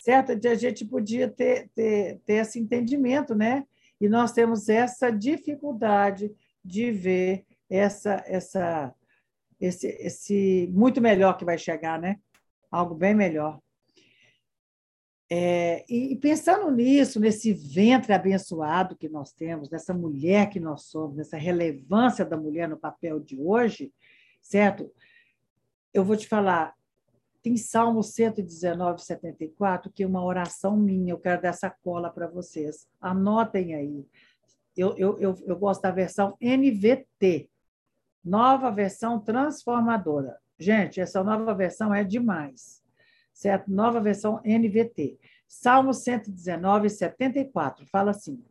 Certo? 0.00 0.32
A 0.32 0.54
gente 0.54 0.84
podia 0.84 1.28
ter, 1.28 1.70
ter, 1.72 2.18
ter 2.26 2.34
esse 2.34 2.58
entendimento, 2.58 3.32
né? 3.32 3.64
E 4.00 4.08
nós 4.08 4.32
temos 4.32 4.68
essa 4.68 5.10
dificuldade 5.10 6.34
de 6.64 6.90
ver 6.90 7.44
essa, 7.70 8.22
essa, 8.26 8.92
esse, 9.60 9.86
esse 9.86 10.68
muito 10.72 11.00
melhor 11.00 11.36
que 11.36 11.44
vai 11.44 11.58
chegar, 11.58 12.00
né? 12.00 12.18
Algo 12.70 12.94
bem 12.94 13.14
melhor. 13.14 13.60
É, 15.30 15.84
e 15.92 16.16
pensando 16.16 16.70
nisso, 16.70 17.20
nesse 17.20 17.52
ventre 17.52 18.14
abençoado 18.14 18.96
que 18.96 19.10
nós 19.10 19.30
temos, 19.30 19.68
nessa 19.68 19.92
mulher 19.92 20.48
que 20.48 20.58
nós 20.58 20.84
somos, 20.84 21.16
nessa 21.16 21.36
relevância 21.36 22.24
da 22.24 22.36
mulher 22.36 22.66
no 22.66 22.78
papel 22.78 23.20
de 23.20 23.38
hoje, 23.38 23.92
certo? 24.40 24.90
Eu 25.92 26.02
vou 26.02 26.16
te 26.16 26.26
falar, 26.26 26.74
tem 27.42 27.58
Salmo 27.58 28.02
119, 28.02 29.02
74, 29.02 29.92
que 29.92 30.02
é 30.02 30.06
uma 30.06 30.24
oração 30.24 30.74
minha, 30.78 31.12
eu 31.12 31.18
quero 31.18 31.42
dar 31.42 31.50
essa 31.50 31.68
cola 31.68 32.08
para 32.08 32.26
vocês. 32.26 32.88
Anotem 32.98 33.74
aí. 33.74 34.06
Eu, 34.74 34.96
eu, 34.96 35.18
eu, 35.18 35.34
eu 35.44 35.58
gosto 35.58 35.82
da 35.82 35.90
versão 35.90 36.38
NVT, 36.40 37.50
nova 38.24 38.70
versão 38.70 39.20
transformadora. 39.20 40.38
Gente, 40.58 41.02
essa 41.02 41.22
nova 41.22 41.54
versão 41.54 41.94
é 41.94 42.02
demais 42.02 42.82
certo? 43.38 43.70
Nova 43.70 44.00
versão 44.00 44.40
NVT. 44.44 45.16
Salmo 45.46 45.94
119, 45.94 46.90
74, 46.90 47.86
fala 47.86 48.10
assim: 48.10 48.42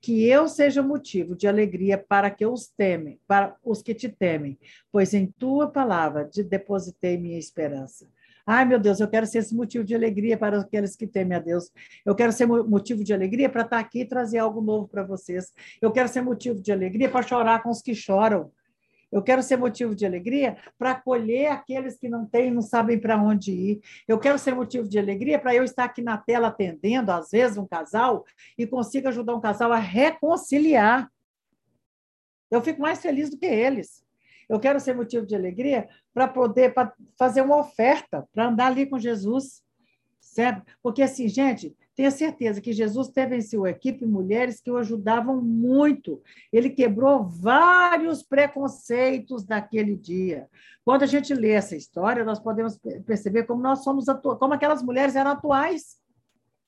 que 0.00 0.28
eu 0.28 0.46
seja 0.46 0.82
motivo 0.82 1.34
de 1.34 1.48
alegria 1.48 1.96
para 1.96 2.30
que 2.30 2.44
os 2.44 2.68
temem, 2.68 3.18
para 3.26 3.56
os 3.64 3.82
que 3.82 3.94
te 3.94 4.06
temem, 4.06 4.58
pois 4.92 5.14
em 5.14 5.26
tua 5.26 5.66
palavra 5.68 6.28
depositei 6.46 7.16
minha 7.16 7.38
esperança. 7.38 8.06
Ai, 8.46 8.66
meu 8.66 8.78
Deus, 8.78 9.00
eu 9.00 9.08
quero 9.08 9.26
ser 9.26 9.38
esse 9.38 9.54
motivo 9.54 9.82
de 9.82 9.94
alegria 9.94 10.36
para 10.36 10.60
aqueles 10.60 10.94
que 10.94 11.06
temem 11.06 11.34
a 11.34 11.40
Deus. 11.40 11.70
Eu 12.04 12.14
quero 12.14 12.30
ser 12.30 12.44
motivo 12.46 13.02
de 13.02 13.14
alegria 13.14 13.48
para 13.48 13.62
estar 13.62 13.78
aqui 13.78 14.00
e 14.00 14.04
trazer 14.04 14.36
algo 14.36 14.60
novo 14.60 14.86
para 14.86 15.02
vocês. 15.02 15.54
Eu 15.80 15.90
quero 15.90 16.10
ser 16.10 16.20
motivo 16.20 16.60
de 16.60 16.70
alegria 16.70 17.08
para 17.08 17.26
chorar 17.26 17.62
com 17.62 17.70
os 17.70 17.80
que 17.80 17.94
choram. 17.94 18.52
Eu 19.14 19.22
quero 19.22 19.44
ser 19.44 19.56
motivo 19.56 19.94
de 19.94 20.04
alegria 20.04 20.56
para 20.76 20.90
acolher 20.90 21.46
aqueles 21.46 21.96
que 21.96 22.08
não 22.08 22.26
têm, 22.26 22.50
não 22.50 22.60
sabem 22.60 22.98
para 22.98 23.16
onde 23.16 23.52
ir. 23.52 23.80
Eu 24.08 24.18
quero 24.18 24.36
ser 24.40 24.56
motivo 24.56 24.88
de 24.88 24.98
alegria 24.98 25.38
para 25.38 25.54
eu 25.54 25.62
estar 25.62 25.84
aqui 25.84 26.02
na 26.02 26.18
tela 26.18 26.48
atendendo, 26.48 27.12
às 27.12 27.30
vezes, 27.30 27.56
um 27.56 27.64
casal 27.64 28.24
e 28.58 28.66
consiga 28.66 29.10
ajudar 29.10 29.36
um 29.36 29.40
casal 29.40 29.70
a 29.70 29.78
reconciliar. 29.78 31.08
Eu 32.50 32.60
fico 32.60 32.82
mais 32.82 33.00
feliz 33.00 33.30
do 33.30 33.38
que 33.38 33.46
eles. 33.46 34.04
Eu 34.48 34.58
quero 34.58 34.80
ser 34.80 34.96
motivo 34.96 35.24
de 35.24 35.36
alegria 35.36 35.88
para 36.12 36.26
poder 36.26 36.74
pra 36.74 36.92
fazer 37.16 37.42
uma 37.42 37.58
oferta, 37.58 38.28
para 38.32 38.48
andar 38.48 38.66
ali 38.66 38.84
com 38.84 38.98
Jesus. 38.98 39.62
Certo? 40.18 40.64
Porque, 40.82 41.02
assim, 41.02 41.28
gente, 41.28 41.72
tenha 41.94 42.10
certeza 42.10 42.60
que 42.60 42.72
Jesus 42.72 43.08
teve 43.08 43.36
em 43.36 43.40
sua 43.40 43.70
equipe 43.70 44.04
mulheres 44.04 44.60
que 44.60 44.70
o 44.70 44.76
ajudavam 44.76 45.40
muito. 45.40 46.20
Ele 46.52 46.68
quebrou 46.68 47.24
vários 47.24 48.22
preconceitos 48.22 49.44
daquele 49.44 49.96
dia. 49.96 50.48
Quando 50.84 51.04
a 51.04 51.06
gente 51.06 51.32
lê 51.32 51.50
essa 51.50 51.76
história, 51.76 52.24
nós 52.24 52.40
podemos 52.40 52.78
perceber 53.06 53.44
como 53.44 53.62
nós 53.62 53.84
somos 53.84 54.06
como 54.38 54.54
aquelas 54.54 54.82
mulheres 54.82 55.14
eram 55.14 55.30
atuais. 55.30 56.02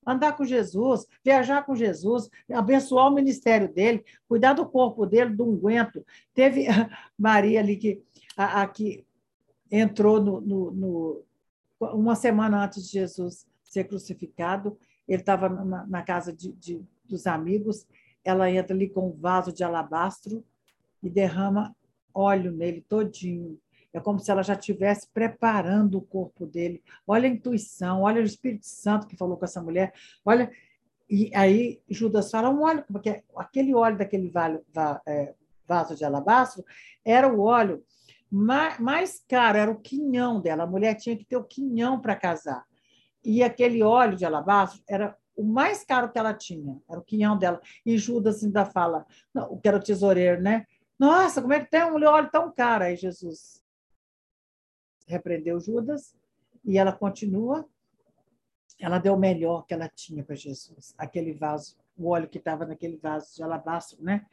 Andar 0.07 0.37
com 0.37 0.45
Jesus, 0.45 1.05
viajar 1.25 1.67
com 1.67 1.75
Jesus, 1.75 2.31
abençoar 2.49 3.09
o 3.09 3.15
ministério 3.15 3.69
dele, 3.69 4.05
cuidar 4.29 4.53
do 4.53 4.65
corpo 4.65 5.05
dele, 5.05 5.35
do 5.35 5.45
unguento. 5.45 6.07
Teve 6.33 6.67
Maria 7.19 7.59
ali 7.59 7.77
que, 7.77 8.01
a, 8.37 8.63
a 8.63 8.69
que 8.69 9.05
entrou 9.69 10.23
no, 10.23 10.41
no, 10.41 10.71
no, 10.71 11.25
uma 11.81 12.15
semana 12.15 12.65
antes 12.65 12.87
de 12.87 12.93
Jesus 12.93 13.45
ser 13.65 13.83
crucificado 13.85 14.79
ele 15.09 15.23
estava 15.23 15.49
na, 15.49 15.87
na, 15.87 16.03
casa 16.03 16.33
de, 16.33 16.53
de, 16.53 16.81
dos 17.05 17.27
amigos, 17.27 17.87
ela 18.25 18.51
entra 18.51 18.75
ali 18.75 18.89
com 18.89 19.09
um 19.09 19.13
vaso 19.13 19.53
de 19.53 19.63
alabastro 19.63 20.45
e 21.03 21.09
derrama 21.09 21.75
óleo 22.13 22.51
nele 22.51 22.85
todinho. 22.89 23.59
É 23.93 24.01
como 24.01 24.19
se 24.19 24.31
ela 24.31 24.43
já 24.43 24.55
estivesse 24.55 25.09
preparando 25.09 25.99
o 25.99 26.03
corpo 26.03 26.45
dele. 26.45 26.83
Olha 27.07 27.29
a 27.29 27.33
intuição, 27.33 28.03
olha 28.03 28.21
o 28.21 28.25
Espírito 28.25 28.67
Santo 28.67 29.07
que 29.07 29.17
falou 29.17 29.37
com 29.37 29.45
essa 29.45 29.63
mulher. 29.63 29.95
Olha, 30.25 30.51
e 31.09 31.31
aí 31.35 31.81
Judas 31.89 32.31
fala 32.31 32.51
um 32.51 32.63
óleo, 32.63 32.85
porque 32.91 33.23
aquele 33.37 33.75
óleo 33.75 33.97
daquele 33.97 34.31
é, 35.07 35.35
vaso 35.67 35.95
de 35.95 36.05
alabastro 36.05 36.65
era 37.05 37.33
o 37.33 37.41
óleo 37.41 37.83
mais, 38.31 38.79
mais 38.79 39.25
caro, 39.27 39.57
era 39.57 39.71
o 39.71 39.81
quinhão 39.81 40.41
dela. 40.41 40.65
A 40.65 40.67
mulher 40.67 40.95
tinha 40.97 41.17
que 41.17 41.25
ter 41.25 41.37
o 41.37 41.45
quinhão 41.45 42.01
para 42.01 42.17
casar. 42.17 42.67
E 43.27 43.43
aquele 43.43 43.83
óleo 43.83 44.17
de 44.17 44.25
alabastro 44.25 44.81
era 44.87 45.19
o 45.35 45.43
mais 45.43 45.85
caro 45.85 46.13
que 46.13 46.17
ela 46.17 46.33
tinha, 46.33 46.81
era 46.89 47.01
o 47.01 47.03
quinhão 47.03 47.37
dela. 47.37 47.61
E 47.85 47.99
Judas 47.99 48.45
ainda 48.45 48.65
fala, 48.65 49.05
não, 49.35 49.59
que 49.59 49.67
era 49.67 49.77
o 49.77 49.83
tesoureiro, 49.83 50.41
né? 50.41 50.65
Nossa, 50.97 51.43
como 51.43 51.53
é 51.53 51.59
que 51.59 51.69
tem 51.69 51.83
um 51.83 51.97
óleo 52.07 52.31
tão 52.31 52.53
caro? 52.53 52.85
Aí 52.85 52.95
Jesus 52.95 53.61
repreendeu 55.09 55.59
Judas 55.59 56.15
e 56.65 56.79
ela 56.79 56.93
continua. 56.93 57.69
Ela 58.79 59.01
deu 59.01 59.15
o 59.15 59.19
melhor 59.19 59.67
que 59.67 59.75
ela 59.75 59.89
tinha 59.89 60.23
para 60.23 60.37
Jesus, 60.37 60.95
aquele 60.97 61.33
vaso, 61.33 61.77
o 61.99 62.09
óleo 62.09 62.29
que 62.29 62.39
estava 62.39 62.65
naquele 62.65 62.97
vaso 62.97 63.35
de 63.35 63.43
alabastro, 63.43 64.01
né? 64.01 64.25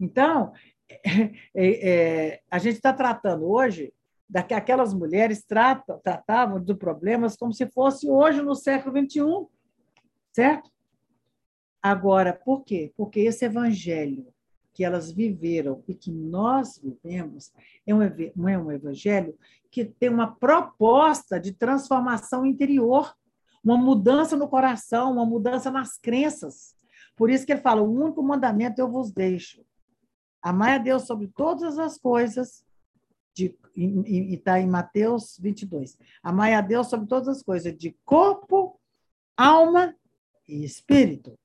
Então, 0.00 0.54
é, 1.54 1.90
é, 2.34 2.42
a 2.50 2.58
gente 2.58 2.76
está 2.76 2.94
tratando 2.94 3.44
hoje 3.44 3.92
daquelas 4.28 4.92
mulheres 4.92 5.44
tratavam 5.44 6.60
de 6.60 6.74
problemas 6.74 7.36
como 7.36 7.52
se 7.52 7.66
fosse 7.66 8.08
hoje 8.10 8.42
no 8.42 8.54
século 8.54 8.98
XXI, 8.98 9.46
certo? 10.32 10.70
Agora, 11.82 12.32
por 12.32 12.64
quê? 12.64 12.92
Porque 12.96 13.20
esse 13.20 13.44
evangelho 13.44 14.26
que 14.74 14.84
elas 14.84 15.10
viveram 15.10 15.82
e 15.88 15.94
que 15.94 16.10
nós 16.10 16.78
vivemos 16.78 17.52
é 17.86 17.94
um, 17.94 18.02
é 18.02 18.58
um 18.58 18.70
evangelho 18.70 19.36
que 19.70 19.84
tem 19.84 20.08
uma 20.08 20.36
proposta 20.36 21.40
de 21.40 21.52
transformação 21.52 22.44
interior, 22.44 23.14
uma 23.64 23.76
mudança 23.76 24.36
no 24.36 24.48
coração, 24.48 25.12
uma 25.12 25.26
mudança 25.26 25.70
nas 25.70 25.98
crenças. 25.98 26.76
Por 27.16 27.30
isso 27.30 27.44
que 27.44 27.52
ele 27.52 27.60
fala: 27.60 27.82
o 27.82 27.92
único 27.92 28.22
mandamento 28.22 28.80
eu 28.80 28.88
vos 28.88 29.10
deixo. 29.10 29.64
Amai 30.40 30.74
a 30.74 30.78
Deus 30.78 31.06
sobre 31.06 31.26
todas 31.28 31.78
as 31.78 31.98
coisas, 31.98 32.64
e 33.38 34.34
está 34.34 34.60
em 34.60 34.66
Mateus 34.66 35.38
22. 35.38 35.98
Amai 36.22 36.54
a 36.54 36.60
Deus 36.60 36.88
sobre 36.88 37.06
todas 37.06 37.28
as 37.28 37.42
coisas, 37.42 37.76
de 37.76 37.96
corpo, 38.04 38.80
alma 39.36 39.94
e 40.46 40.64
espírito. 40.64 41.38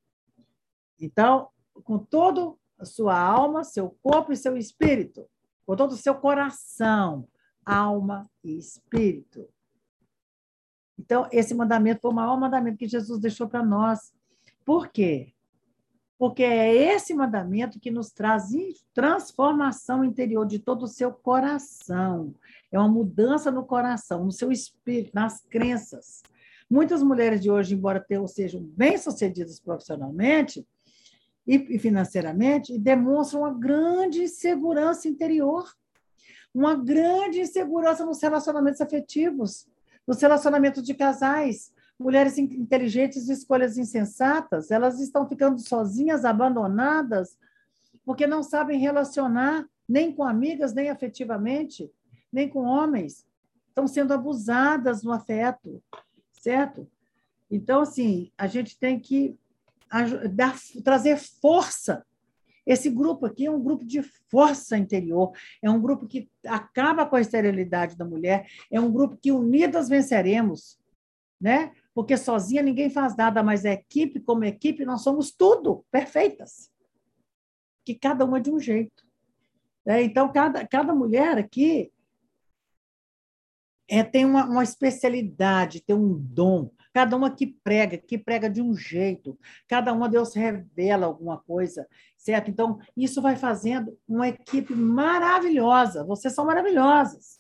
Então, 0.99 1.49
com 1.83 1.99
todo 1.99 2.59
a 2.77 2.85
sua 2.85 3.17
alma, 3.17 3.63
seu 3.63 3.91
corpo 4.01 4.31
e 4.31 4.37
seu 4.37 4.57
espírito, 4.57 5.29
com 5.65 5.75
todo 5.75 5.91
o 5.91 5.97
seu 5.97 6.15
coração, 6.15 7.27
alma 7.65 8.29
e 8.43 8.57
espírito. 8.57 9.47
Então, 10.97 11.27
esse 11.31 11.53
mandamento 11.53 12.01
foi 12.01 12.11
o 12.11 12.15
maior 12.15 12.39
mandamento 12.39 12.77
que 12.77 12.87
Jesus 12.87 13.19
deixou 13.19 13.47
para 13.47 13.63
nós. 13.63 14.13
Por 14.63 14.89
quê? 14.89 15.32
Porque 16.17 16.43
é 16.43 16.73
esse 16.73 17.13
mandamento 17.13 17.79
que 17.79 17.91
nos 17.91 18.11
traz 18.11 18.51
transformação 18.93 20.03
interior 20.03 20.45
de 20.45 20.59
todo 20.59 20.83
o 20.83 20.87
seu 20.87 21.11
coração. 21.11 22.33
É 22.71 22.79
uma 22.79 22.87
mudança 22.87 23.51
no 23.51 23.65
coração, 23.65 24.23
no 24.23 24.31
seu 24.31 24.51
espírito, 24.51 25.11
nas 25.13 25.41
crenças. 25.41 26.21
Muitas 26.69 27.03
mulheres 27.03 27.41
de 27.41 27.51
hoje, 27.51 27.75
embora 27.75 28.05
sejam 28.27 28.61
bem-sucedidas 28.61 29.59
profissionalmente, 29.59 30.65
e 31.45 31.77
financeiramente 31.77 32.77
demonstram 32.77 33.41
uma 33.41 33.53
grande 33.53 34.23
insegurança 34.23 35.09
interior, 35.09 35.69
uma 36.53 36.75
grande 36.75 37.41
insegurança 37.41 38.05
nos 38.05 38.21
relacionamentos 38.21 38.79
afetivos, 38.79 39.67
nos 40.07 40.21
relacionamentos 40.21 40.83
de 40.83 40.93
casais. 40.93 41.72
Mulheres 41.99 42.37
inteligentes 42.37 43.25
de 43.25 43.33
escolhas 43.33 43.77
insensatas, 43.77 44.71
elas 44.71 44.99
estão 44.99 45.27
ficando 45.27 45.59
sozinhas, 45.59 46.25
abandonadas, 46.25 47.37
porque 48.05 48.27
não 48.27 48.43
sabem 48.43 48.79
relacionar 48.79 49.65
nem 49.87 50.13
com 50.13 50.23
amigas, 50.23 50.73
nem 50.73 50.89
afetivamente, 50.89 51.91
nem 52.31 52.49
com 52.49 52.63
homens. 52.63 53.25
Estão 53.69 53.87
sendo 53.87 54.13
abusadas 54.13 55.03
no 55.03 55.11
afeto, 55.11 55.81
certo? 56.31 56.87
Então, 57.49 57.81
assim, 57.81 58.31
a 58.37 58.47
gente 58.47 58.77
tem 58.77 58.99
que 58.99 59.37
dar, 60.31 60.57
trazer 60.83 61.17
força. 61.17 62.05
Esse 62.65 62.89
grupo 62.89 63.25
aqui 63.25 63.45
é 63.45 63.51
um 63.51 63.61
grupo 63.61 63.85
de 63.85 64.01
força 64.29 64.77
interior, 64.77 65.33
é 65.61 65.69
um 65.69 65.81
grupo 65.81 66.07
que 66.07 66.29
acaba 66.45 67.05
com 67.05 67.15
a 67.15 67.21
esterilidade 67.21 67.95
da 67.95 68.05
mulher, 68.05 68.47
é 68.71 68.79
um 68.79 68.91
grupo 68.91 69.17
que 69.17 69.31
unidas 69.31 69.89
venceremos, 69.89 70.79
né? 71.39 71.71
Porque 71.93 72.17
sozinha 72.17 72.63
ninguém 72.63 72.89
faz 72.89 73.15
nada, 73.15 73.43
mas 73.43 73.65
a 73.65 73.71
equipe, 73.71 74.19
como 74.19 74.43
equipe, 74.43 74.85
nós 74.85 75.01
somos 75.01 75.31
tudo, 75.31 75.85
perfeitas. 75.91 76.71
Que 77.85 77.93
cada 77.93 78.25
uma 78.25 78.37
é 78.37 78.41
de 78.41 78.51
um 78.51 78.59
jeito. 78.59 79.05
É, 79.85 80.01
então, 80.01 80.31
cada, 80.31 80.65
cada 80.65 80.95
mulher 80.95 81.37
aqui 81.37 81.91
é, 83.89 84.01
tem 84.03 84.25
uma, 84.25 84.45
uma 84.45 84.63
especialidade, 84.63 85.81
tem 85.81 85.95
um 85.95 86.17
dom. 86.17 86.71
Cada 86.93 87.17
uma 87.17 87.29
que 87.29 87.47
prega, 87.47 87.97
que 87.97 88.17
prega 88.17 88.49
de 88.49 88.61
um 88.61 88.73
jeito. 88.75 89.37
Cada 89.67 89.91
uma 89.91 90.07
Deus 90.07 90.33
revela 90.33 91.05
alguma 91.07 91.39
coisa, 91.39 91.87
certo? 92.17 92.49
Então, 92.49 92.79
isso 92.95 93.21
vai 93.21 93.35
fazendo 93.35 93.97
uma 94.07 94.27
equipe 94.27 94.73
maravilhosa. 94.73 96.03
Vocês 96.03 96.33
são 96.33 96.45
maravilhosas. 96.45 97.39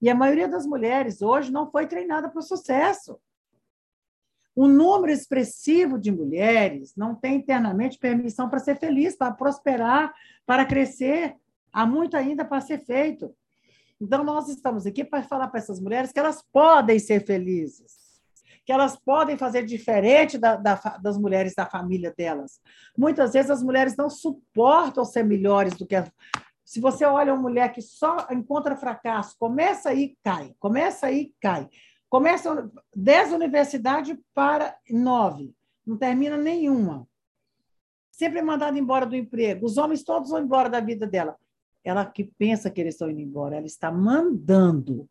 E 0.00 0.08
a 0.08 0.14
maioria 0.14 0.48
das 0.48 0.66
mulheres 0.66 1.22
hoje 1.22 1.52
não 1.52 1.70
foi 1.70 1.86
treinada 1.86 2.28
para 2.28 2.40
o 2.40 2.42
sucesso. 2.42 3.20
Um 4.56 4.68
número 4.68 5.12
expressivo 5.12 5.98
de 5.98 6.12
mulheres 6.12 6.94
não 6.96 7.14
tem 7.14 7.36
internamente 7.36 7.98
permissão 7.98 8.48
para 8.48 8.58
ser 8.58 8.78
feliz, 8.78 9.16
para 9.16 9.32
prosperar, 9.32 10.12
para 10.46 10.64
crescer. 10.64 11.34
Há 11.72 11.86
muito 11.86 12.16
ainda 12.16 12.44
para 12.44 12.60
ser 12.60 12.78
feito. 12.84 13.34
Então, 14.00 14.24
nós 14.24 14.48
estamos 14.48 14.84
aqui 14.84 15.04
para 15.04 15.22
falar 15.22 15.48
para 15.48 15.60
essas 15.60 15.80
mulheres 15.80 16.12
que 16.12 16.18
elas 16.18 16.42
podem 16.52 16.98
ser 16.98 17.24
felizes 17.24 18.02
que 18.64 18.72
elas 18.72 18.96
podem 18.96 19.36
fazer 19.36 19.64
diferente 19.64 20.38
da, 20.38 20.56
da, 20.56 20.74
das 21.02 21.18
mulheres 21.18 21.54
da 21.54 21.66
família 21.66 22.14
delas. 22.16 22.60
Muitas 22.96 23.32
vezes 23.32 23.50
as 23.50 23.62
mulheres 23.62 23.96
não 23.96 24.08
suportam 24.08 25.04
ser 25.04 25.24
melhores 25.24 25.74
do 25.74 25.86
que 25.86 25.96
as. 25.96 26.10
Se 26.64 26.80
você 26.80 27.04
olha 27.04 27.34
uma 27.34 27.42
mulher 27.42 27.72
que 27.72 27.82
só 27.82 28.28
encontra 28.30 28.76
fracasso, 28.76 29.36
começa 29.38 29.90
aí 29.90 30.16
cai, 30.22 30.54
começa 30.58 31.06
aí 31.06 31.32
cai. 31.40 31.68
Começa 32.12 32.70
10 32.94 33.32
universidades 33.32 34.14
para 34.34 34.76
nove, 34.90 35.54
não 35.86 35.96
termina 35.96 36.36
nenhuma. 36.36 37.08
Sempre 38.10 38.40
é 38.40 38.42
mandada 38.42 38.78
embora 38.78 39.06
do 39.06 39.16
emprego. 39.16 39.64
Os 39.64 39.78
homens 39.78 40.02
todos 40.04 40.28
vão 40.28 40.42
embora 40.42 40.68
da 40.68 40.78
vida 40.78 41.06
dela. 41.06 41.34
Ela 41.82 42.04
que 42.04 42.24
pensa 42.24 42.70
que 42.70 42.82
eles 42.82 42.96
estão 42.96 43.08
indo 43.08 43.22
embora, 43.22 43.56
ela 43.56 43.64
está 43.64 43.90
mandando 43.90 45.08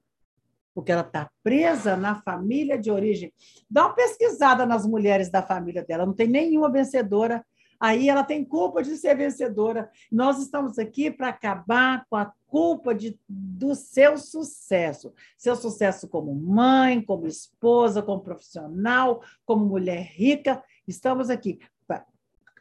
porque 0.76 0.92
ela 0.92 1.02
está 1.02 1.28
presa 1.44 1.98
na 1.98 2.22
família 2.22 2.78
de 2.78 2.92
origem. 2.92 3.34
Dá 3.68 3.88
uma 3.88 3.96
pesquisada 3.96 4.64
nas 4.64 4.86
mulheres 4.86 5.28
da 5.28 5.42
família 5.42 5.84
dela, 5.84 6.06
não 6.06 6.14
tem 6.14 6.28
nenhuma 6.28 6.72
vencedora. 6.72 7.44
Aí 7.82 8.10
ela 8.10 8.24
tem 8.24 8.46
culpa 8.46 8.84
de 8.84 8.96
ser 8.96 9.18
vencedora. 9.18 9.90
Nós 10.12 10.38
estamos 10.38 10.78
aqui 10.78 11.10
para 11.10 11.30
acabar 11.30 12.06
com 12.08 12.16
a 12.16 12.32
culpa 12.46 12.94
de, 12.94 13.20
do 13.28 13.74
seu 13.74 14.20
sucesso. 14.20 15.12
Seu 15.36 15.56
sucesso 15.56 16.08
como 16.08 16.32
mãe, 16.36 17.02
como 17.02 17.26
esposa, 17.26 18.04
como 18.04 18.22
profissional, 18.22 19.24
como 19.44 19.66
mulher 19.66 20.04
rica. 20.04 20.64
Estamos 20.88 21.32
aqui. 21.32 21.58
Para 21.88 22.06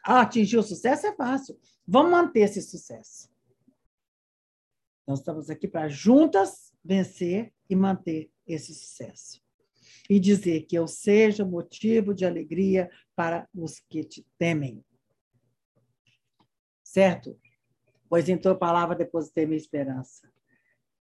atingir 0.03 0.57
o 0.57 0.63
sucesso 0.63 1.05
é 1.05 1.13
fácil. 1.13 1.55
Vamos 1.87 2.11
manter 2.11 2.39
esse 2.39 2.63
sucesso. 2.63 3.29
Nós 5.05 5.19
estamos 5.19 5.51
aqui 5.51 5.67
para 5.67 5.87
juntas 5.87 6.73
vencer 6.83 7.53
e 7.69 7.75
manter 7.75 8.31
esse 8.47 8.73
sucesso. 8.73 9.39
E 10.09 10.19
dizer 10.19 10.61
que 10.63 10.75
eu 10.75 10.87
seja 10.87 11.45
motivo 11.45 12.11
de 12.11 12.25
alegria 12.25 12.89
para 13.15 13.47
os 13.53 13.79
que 13.79 14.03
te 14.03 14.25
temem. 14.39 14.83
Certo? 16.91 17.39
Pois 18.09 18.27
em 18.27 18.37
tua 18.37 18.53
palavra 18.53 18.97
depositei 18.97 19.45
minha 19.45 19.55
esperança. 19.57 20.29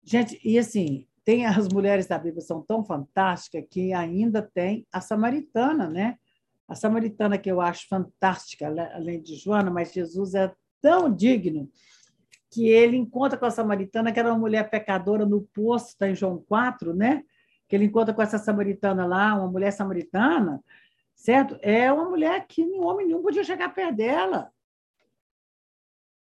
Gente, 0.02 0.40
e 0.44 0.58
assim, 0.58 1.06
tem 1.24 1.46
as 1.46 1.68
mulheres 1.68 2.08
da 2.08 2.18
Bíblia 2.18 2.40
são 2.40 2.60
tão 2.60 2.84
fantásticas 2.84 3.64
que 3.70 3.92
ainda 3.92 4.42
tem 4.42 4.84
a 4.92 5.00
samaritana, 5.00 5.88
né? 5.88 6.18
A 6.66 6.74
samaritana 6.74 7.38
que 7.38 7.48
eu 7.48 7.60
acho 7.60 7.86
fantástica, 7.86 8.66
além 8.92 9.22
de 9.22 9.36
Joana, 9.36 9.70
mas 9.70 9.92
Jesus 9.92 10.34
é 10.34 10.52
tão 10.82 11.14
digno 11.14 11.70
que 12.50 12.66
ele 12.66 12.96
encontra 12.96 13.38
com 13.38 13.46
a 13.46 13.50
samaritana, 13.50 14.10
que 14.10 14.18
era 14.18 14.32
uma 14.32 14.38
mulher 14.38 14.68
pecadora 14.68 15.24
no 15.24 15.42
poço, 15.54 15.90
está 15.90 16.10
em 16.10 16.14
João 16.16 16.44
4, 16.48 16.92
né? 16.92 17.22
Que 17.68 17.76
ele 17.76 17.84
encontra 17.84 18.12
com 18.12 18.20
essa 18.20 18.36
samaritana 18.36 19.06
lá, 19.06 19.32
uma 19.36 19.48
mulher 19.48 19.70
samaritana, 19.70 20.60
certo? 21.14 21.56
É 21.62 21.92
uma 21.92 22.10
mulher 22.10 22.44
que 22.48 22.66
nenhum 22.66 22.84
homem 22.84 23.06
nenhum 23.06 23.22
podia 23.22 23.44
chegar 23.44 23.72
perto 23.72 23.94
dela. 23.94 24.50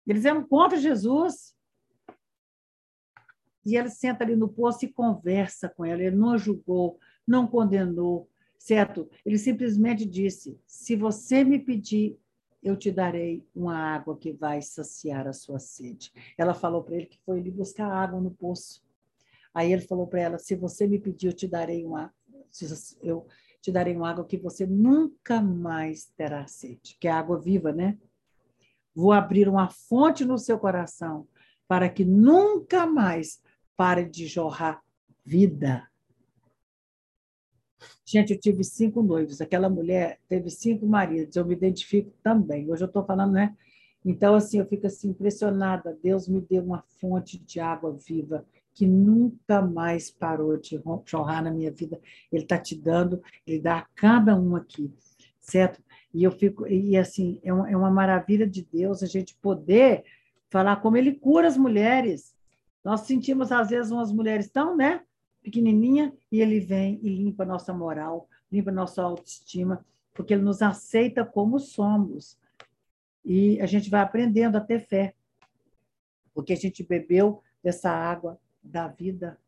Eles 0.07 0.25
eram 0.25 0.47
contra 0.47 0.79
Jesus. 0.79 1.55
e 3.65 3.77
ele 3.77 3.91
senta 3.91 4.23
ali 4.23 4.37
no 4.37 4.49
poço 4.49 4.85
e 4.85 4.93
conversa 4.93 5.69
com 5.69 5.85
ela. 5.85 6.01
Ele 6.01 6.15
não 6.15 6.39
julgou, 6.39 7.01
não 7.27 7.49
condenou, 7.49 8.31
certo? 8.57 9.11
Ele 9.25 9.37
simplesmente 9.37 10.07
disse: 10.07 10.57
se 10.65 10.95
você 10.95 11.43
me 11.43 11.59
pedir, 11.59 12.17
eu 12.63 12.77
te 12.77 12.93
darei 12.93 13.45
uma 13.55 13.77
água 13.77 14.17
que 14.17 14.33
vai 14.33 14.63
saciar 14.63 15.27
a 15.27 15.33
sua 15.33 15.59
sede. 15.59 16.13
Ela 16.39 16.55
falou 16.55 16.85
para 16.85 16.95
ele 16.95 17.07
que 17.07 17.19
foi 17.27 17.41
ele 17.41 17.51
buscar 17.51 17.91
água 17.91 18.21
no 18.21 18.31
poço. 18.31 18.85
Aí 19.53 19.73
ele 19.73 19.83
falou 19.83 20.07
para 20.07 20.21
ela: 20.21 20.39
se 20.39 20.55
você 20.55 20.87
me 20.87 21.01
pedir, 21.01 21.27
eu 21.27 21.33
te 21.33 21.49
darei 21.49 21.85
uma, 21.85 22.15
eu 23.03 23.27
te 23.61 23.73
darei 23.73 23.97
uma 23.97 24.11
água 24.11 24.25
que 24.25 24.37
você 24.37 24.65
nunca 24.65 25.43
mais 25.43 26.05
terá 26.17 26.47
sede, 26.47 26.97
que 27.01 27.09
é 27.09 27.11
água 27.11 27.41
viva, 27.41 27.73
né? 27.73 27.99
Vou 28.97 29.13
abrir 29.13 29.47
uma 29.47 29.69
fonte 29.69 30.25
no 30.25 30.39
seu 30.39 30.59
coração 30.59 31.29
para 31.69 31.87
que 31.87 32.03
nunca 32.03 32.87
mais 32.87 33.43
pare 33.77 34.07
de 34.09 34.27
jorrar 34.27 34.83
vida. 35.23 35.87
Gente, 38.07 38.33
eu 38.33 38.41
tive 38.41 38.65
cinco 38.65 39.03
noivos. 39.03 39.43
Aquela 39.43 39.69
mulher 39.69 40.19
teve 40.27 40.49
cinco 40.49 40.87
maridos. 40.87 41.37
Eu 41.37 41.45
me 41.45 41.53
identifico 41.53 42.11
também. 42.23 42.71
Hoje 42.71 42.85
eu 42.85 42.87
estou 42.87 43.05
falando, 43.05 43.33
né? 43.33 43.55
Então, 44.03 44.35
assim, 44.35 44.61
eu 44.61 44.67
fico 44.67 44.87
assim 44.87 45.11
impressionada. 45.11 45.99
Deus 46.03 46.27
me 46.27 46.41
deu 46.41 46.65
uma 46.65 46.83
fonte 46.99 47.39
de 47.39 47.61
água 47.61 47.93
viva 47.93 48.47
que 48.73 48.87
nunca 48.87 49.61
mais 49.61 50.11
parou 50.11 50.57
de 50.57 50.81
jorrar 51.05 51.43
na 51.43 51.51
minha 51.51 51.71
vida. 51.71 52.01
Ele 52.33 52.45
está 52.45 52.59
te 52.59 52.75
dando, 52.75 53.21
ele 53.47 53.61
dá 53.61 53.79
a 53.79 53.87
cada 53.95 54.35
um 54.39 54.57
aqui, 54.57 54.91
certo? 55.39 55.83
E 56.17 56.25
eu 56.25 56.31
fico, 56.31 56.67
e 56.67 56.97
assim, 56.97 57.39
é 57.43 57.53
uma, 57.53 57.71
é 57.71 57.77
uma 57.77 57.91
maravilha 57.91 58.47
de 58.47 58.63
Deus 58.63 59.03
a 59.03 59.07
gente 59.07 59.35
poder 59.35 60.03
falar 60.49 60.77
como 60.77 60.97
ele 60.97 61.13
cura 61.13 61.47
as 61.47 61.59
mulheres. 61.59 62.35
Nós 62.83 63.03
sentimos, 63.03 63.53
às 63.53 63.69
vezes, 63.69 63.93
umas 63.93 64.11
mulheres 64.11 64.49
tão, 64.49 64.75
né, 64.75 65.03
pequenininha, 65.43 66.15
e 66.33 66.41
ele 66.41 66.59
vem 66.59 66.99
e 67.03 67.09
limpa 67.11 67.43
a 67.43 67.47
nossa 67.47 67.71
moral, 67.75 68.31
limpa 68.51 68.71
a 68.71 68.73
nossa 68.73 69.03
autoestima, 69.03 69.85
porque 70.15 70.33
ele 70.33 70.41
nos 70.41 70.63
aceita 70.63 71.23
como 71.23 71.59
somos. 71.59 72.39
E 73.23 73.61
a 73.61 73.67
gente 73.67 73.91
vai 73.91 74.01
aprendendo 74.01 74.57
a 74.57 74.61
ter 74.63 74.81
fé, 74.81 75.15
porque 76.33 76.55
a 76.55 76.57
gente 76.57 76.83
bebeu 76.83 77.43
dessa 77.63 77.91
água 77.91 78.41
da 78.63 78.89
vida. 78.89 79.39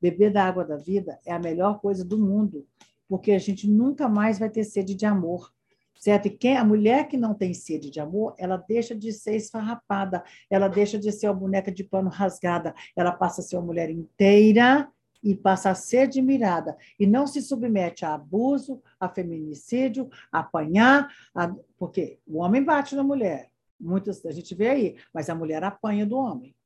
Beber 0.00 0.32
da 0.32 0.44
água 0.44 0.64
da 0.64 0.76
vida 0.76 1.18
é 1.26 1.32
a 1.32 1.38
melhor 1.40 1.80
coisa 1.80 2.04
do 2.04 2.16
mundo, 2.16 2.64
porque 3.08 3.32
a 3.32 3.40
gente 3.40 3.68
nunca 3.68 4.08
mais 4.08 4.38
vai 4.38 4.48
ter 4.48 4.62
sede 4.62 4.94
de 4.94 5.04
amor 5.04 5.52
certo? 6.00 6.26
E 6.26 6.30
quem, 6.30 6.56
a 6.56 6.64
mulher 6.64 7.06
que 7.06 7.16
não 7.18 7.34
tem 7.34 7.52
sede 7.52 7.90
de 7.90 8.00
amor, 8.00 8.34
ela 8.38 8.56
deixa 8.56 8.96
de 8.96 9.12
ser 9.12 9.36
esfarrapada, 9.36 10.24
ela 10.48 10.66
deixa 10.66 10.98
de 10.98 11.12
ser 11.12 11.28
uma 11.28 11.34
boneca 11.34 11.70
de 11.70 11.84
pano 11.84 12.08
rasgada, 12.08 12.74
ela 12.96 13.12
passa 13.12 13.42
a 13.42 13.44
ser 13.44 13.56
uma 13.56 13.66
mulher 13.66 13.90
inteira 13.90 14.90
e 15.22 15.36
passa 15.36 15.70
a 15.70 15.74
ser 15.74 15.98
admirada 15.98 16.76
e 16.98 17.06
não 17.06 17.26
se 17.26 17.42
submete 17.42 18.06
a 18.06 18.14
abuso, 18.14 18.82
a 18.98 19.08
feminicídio, 19.08 20.08
a 20.32 20.40
apanhar, 20.40 21.14
a... 21.34 21.54
porque 21.76 22.18
o 22.26 22.38
homem 22.38 22.64
bate 22.64 22.96
na 22.96 23.04
mulher, 23.04 23.50
muitas 23.78 24.24
a 24.24 24.32
gente 24.32 24.54
vê 24.54 24.70
aí, 24.70 24.96
mas 25.12 25.28
a 25.28 25.34
mulher 25.34 25.62
apanha 25.62 26.06
do 26.06 26.16
homem. 26.16 26.56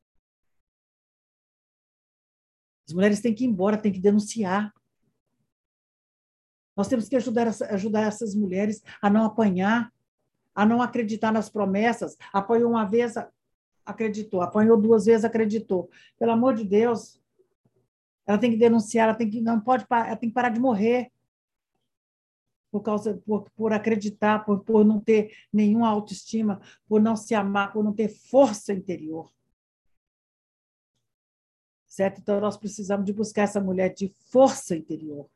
As 2.86 2.94
mulheres 2.94 3.20
têm 3.20 3.34
que 3.34 3.44
ir 3.44 3.48
embora, 3.48 3.78
têm 3.78 3.90
que 3.90 3.98
denunciar. 3.98 4.72
Nós 6.76 6.88
temos 6.88 7.08
que 7.08 7.16
ajudar, 7.16 7.48
ajudar 7.70 8.02
essas 8.02 8.34
mulheres 8.34 8.82
a 9.00 9.08
não 9.08 9.24
apanhar, 9.24 9.92
a 10.54 10.66
não 10.66 10.82
acreditar 10.82 11.32
nas 11.32 11.48
promessas. 11.48 12.16
Apanhou 12.32 12.70
uma 12.70 12.84
vez, 12.84 13.14
acreditou. 13.84 14.40
Apanhou 14.42 14.80
duas 14.80 15.04
vezes, 15.06 15.24
acreditou. 15.24 15.88
Pelo 16.18 16.32
amor 16.32 16.54
de 16.54 16.64
Deus, 16.64 17.20
ela 18.26 18.38
tem 18.38 18.50
que 18.50 18.56
denunciar, 18.56 19.08
ela 19.08 19.16
tem 19.16 19.30
que 19.30 19.40
não 19.40 19.60
pode, 19.60 19.86
ela 19.90 20.16
tem 20.16 20.28
que 20.28 20.34
parar 20.34 20.48
de 20.48 20.60
morrer 20.60 21.12
por 22.70 22.80
causa 22.80 23.22
por, 23.24 23.48
por 23.50 23.72
acreditar, 23.72 24.44
por, 24.44 24.64
por 24.64 24.84
não 24.84 24.98
ter 24.98 25.32
nenhuma 25.52 25.88
autoestima, 25.88 26.60
por 26.88 27.00
não 27.00 27.14
se 27.14 27.32
amar, 27.32 27.72
por 27.72 27.84
não 27.84 27.92
ter 27.92 28.08
força 28.08 28.72
interior. 28.72 29.32
Certo? 31.86 32.20
Então 32.20 32.40
nós 32.40 32.56
precisamos 32.56 33.06
de 33.06 33.12
buscar 33.12 33.42
essa 33.42 33.60
mulher 33.60 33.94
de 33.94 34.12
força 34.28 34.74
interior 34.74 35.30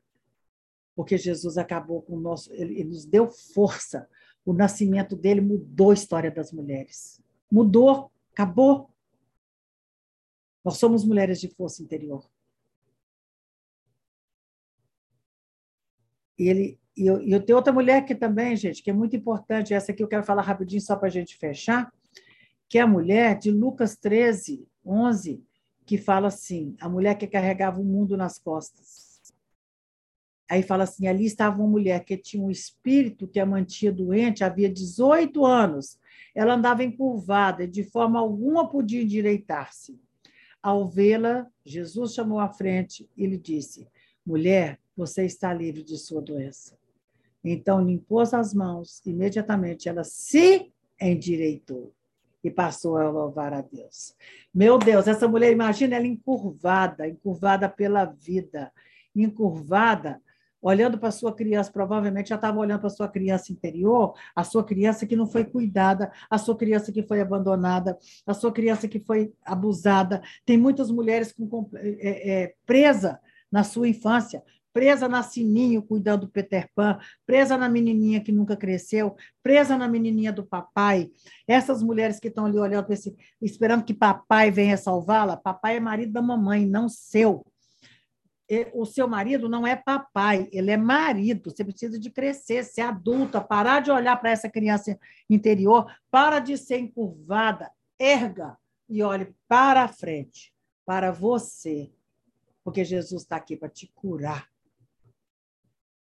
porque 0.99 1.17
Jesus 1.17 1.57
acabou 1.57 2.03
com 2.03 2.17
o 2.17 2.21
nosso, 2.21 2.53
ele, 2.53 2.81
ele 2.81 2.89
nos 2.89 3.05
deu 3.05 3.31
força. 3.31 4.09
O 4.45 4.53
nascimento 4.53 5.15
dele 5.15 5.41
mudou 5.41 5.93
a 5.93 5.95
história 5.95 6.29
das 6.29 6.51
mulheres. 6.51 7.23
Mudou, 7.49 8.11
acabou. 8.33 8.91
Nós 10.65 10.77
somos 10.77 11.05
mulheres 11.05 11.41
de 11.41 11.47
força 11.47 11.85
interior. 11.85 12.29
E 16.37 16.49
ele 16.49 16.81
e 16.97 17.07
eu, 17.07 17.21
eu 17.21 17.41
tenho 17.45 17.59
outra 17.59 17.73
mulher 17.73 17.99
aqui 17.99 18.13
também, 18.13 18.57
gente, 18.57 18.83
que 18.83 18.91
é 18.91 18.93
muito 18.93 19.15
importante, 19.15 19.73
essa 19.73 19.93
aqui 19.93 20.03
eu 20.03 20.09
quero 20.09 20.25
falar 20.25 20.43
rapidinho 20.43 20.83
só 20.83 20.97
para 20.97 21.07
a 21.07 21.13
gente 21.13 21.37
fechar, 21.37 21.95
que 22.69 22.77
é 22.77 22.81
a 22.81 22.89
mulher 22.89 23.39
de 23.39 23.53
Lucas 23.53 23.97
13, 23.97 24.67
11, 24.85 25.41
que 25.87 25.97
fala 25.97 26.27
assim: 26.27 26.75
a 26.81 26.89
mulher 26.89 27.17
que 27.17 27.29
carregava 27.29 27.81
o 27.81 27.85
mundo 27.85 28.17
nas 28.17 28.37
costas. 28.37 29.08
Aí 30.49 30.63
fala 30.63 30.85
assim: 30.85 31.07
ali 31.07 31.27
estava 31.27 31.59
uma 31.59 31.69
mulher 31.69 32.05
que 32.05 32.17
tinha 32.17 32.43
um 32.43 32.51
espírito 32.51 33.29
que 33.29 33.39
a 33.39 33.47
mantinha 33.47 33.93
doente 33.93 34.43
havia 34.43 34.69
18 34.69 35.45
anos. 35.45 35.99
Ela 36.35 36.55
andava 36.55 36.83
encurvada 36.83 37.65
e 37.65 37.69
de 37.69 37.85
forma 37.85 38.19
alguma 38.19 38.69
podia 38.69 39.03
endireitar-se. 39.03 40.01
Ao 40.63 40.87
vê-la, 40.87 41.47
Jesus 41.65 42.15
chamou 42.15 42.41
à 42.41 42.49
frente 42.49 43.09
e 43.17 43.27
lhe 43.27 43.37
disse: 43.37 43.87
Mulher, 44.25 44.79
você 44.97 45.25
está 45.25 45.53
livre 45.53 45.83
de 45.83 45.99
sua 45.99 46.23
doença. 46.23 46.77
Então 47.45 47.85
limpou 47.85 48.21
as 48.21 48.53
mãos, 48.53 49.01
imediatamente 49.07 49.89
ela 49.89 50.03
se 50.03 50.73
endireitou 51.01 51.93
e 52.43 52.51
passou 52.51 52.97
a 52.97 53.09
louvar 53.09 53.53
a 53.53 53.61
Deus. 53.61 54.15
Meu 54.53 54.79
Deus, 54.79 55.07
essa 55.07 55.29
mulher, 55.29 55.53
imagina 55.53 55.97
ela 55.97 56.07
encurvada, 56.07 57.07
encurvada 57.07 57.69
pela 57.69 58.05
vida, 58.05 58.73
encurvada 59.15 60.21
olhando 60.61 60.99
para 60.99 61.11
sua 61.11 61.35
criança, 61.35 61.71
provavelmente 61.73 62.31
já 62.31 62.35
estava 62.35 62.59
olhando 62.59 62.81
para 62.81 62.91
sua 62.91 63.09
criança 63.09 63.53
interior, 63.53 64.15
a 64.35 64.45
sua 64.45 64.65
criança 64.65 65.07
que 65.07 65.17
não 65.17 65.27
foi 65.27 65.45
cuidada, 65.45 66.11
a 66.31 66.39
sua 66.39 66.57
criança 66.57 66.93
que 66.93 67.03
foi 67.03 67.21
abandonada, 67.21 67.97
a 68.27 68.35
sua 68.35 68.53
criança 68.53 68.89
que 68.89 69.01
foi 69.01 69.33
abusada. 69.45 70.23
Tem 70.45 70.57
muitas 70.57 70.91
mulheres 70.91 71.33
com, 71.33 71.69
é, 71.75 72.43
é, 72.43 72.55
presa 72.67 73.21
na 73.51 73.65
sua 73.65 73.89
infância, 73.89 74.43
presa 74.73 75.09
na 75.09 75.23
Sininho 75.23 75.83
cuidando 75.83 76.27
do 76.27 76.29
Peter 76.29 76.69
Pan, 76.75 76.99
presa 77.27 77.57
na 77.57 77.69
menininha 77.69 78.21
que 78.21 78.31
nunca 78.31 78.57
cresceu, 78.57 79.17
presa 79.43 79.77
na 79.77 79.89
menininha 79.89 80.33
do 80.33 80.47
papai. 80.47 81.11
Essas 81.47 81.83
mulheres 81.83 82.21
que 82.21 82.29
estão 82.29 82.47
ali 82.47 82.59
olhando, 82.59 82.93
esse, 82.93 83.17
esperando 83.41 83.85
que 83.85 83.95
papai 83.95 84.51
venha 84.51 84.77
salvá-la, 84.77 85.37
papai 85.37 85.77
é 85.77 85.81
marido 85.81 86.13
da 86.13 86.23
mamãe, 86.23 86.67
não 86.67 86.89
seu 86.89 87.45
o 88.73 88.87
seu 88.87 89.07
marido 89.07 89.49
não 89.49 89.67
é 89.67 89.77
papai, 89.77 90.49
ele 90.51 90.71
é 90.71 90.77
marido. 90.77 91.51
Você 91.51 91.63
precisa 91.63 91.99
de 91.99 92.11
crescer, 92.11 92.65
ser 92.65 92.81
adulta, 92.81 93.41
parar 93.41 93.81
de 93.81 93.91
olhar 93.91 94.17
para 94.17 94.31
essa 94.31 94.49
criança 94.49 94.99
interior, 95.29 95.87
para 96.11 96.39
de 96.39 96.57
ser 96.57 96.79
encurvada, 96.79 97.71
erga 97.99 98.57
e 98.89 99.03
olhe 99.03 99.35
para 99.47 99.83
a 99.83 99.89
frente, 99.89 100.55
para 100.87 101.13
você, 101.13 101.93
porque 102.65 102.85
Jesus 102.85 103.23
está 103.23 103.37
aqui 103.37 103.55
para 103.55 103.69
te 103.69 103.87
curar. 103.95 104.49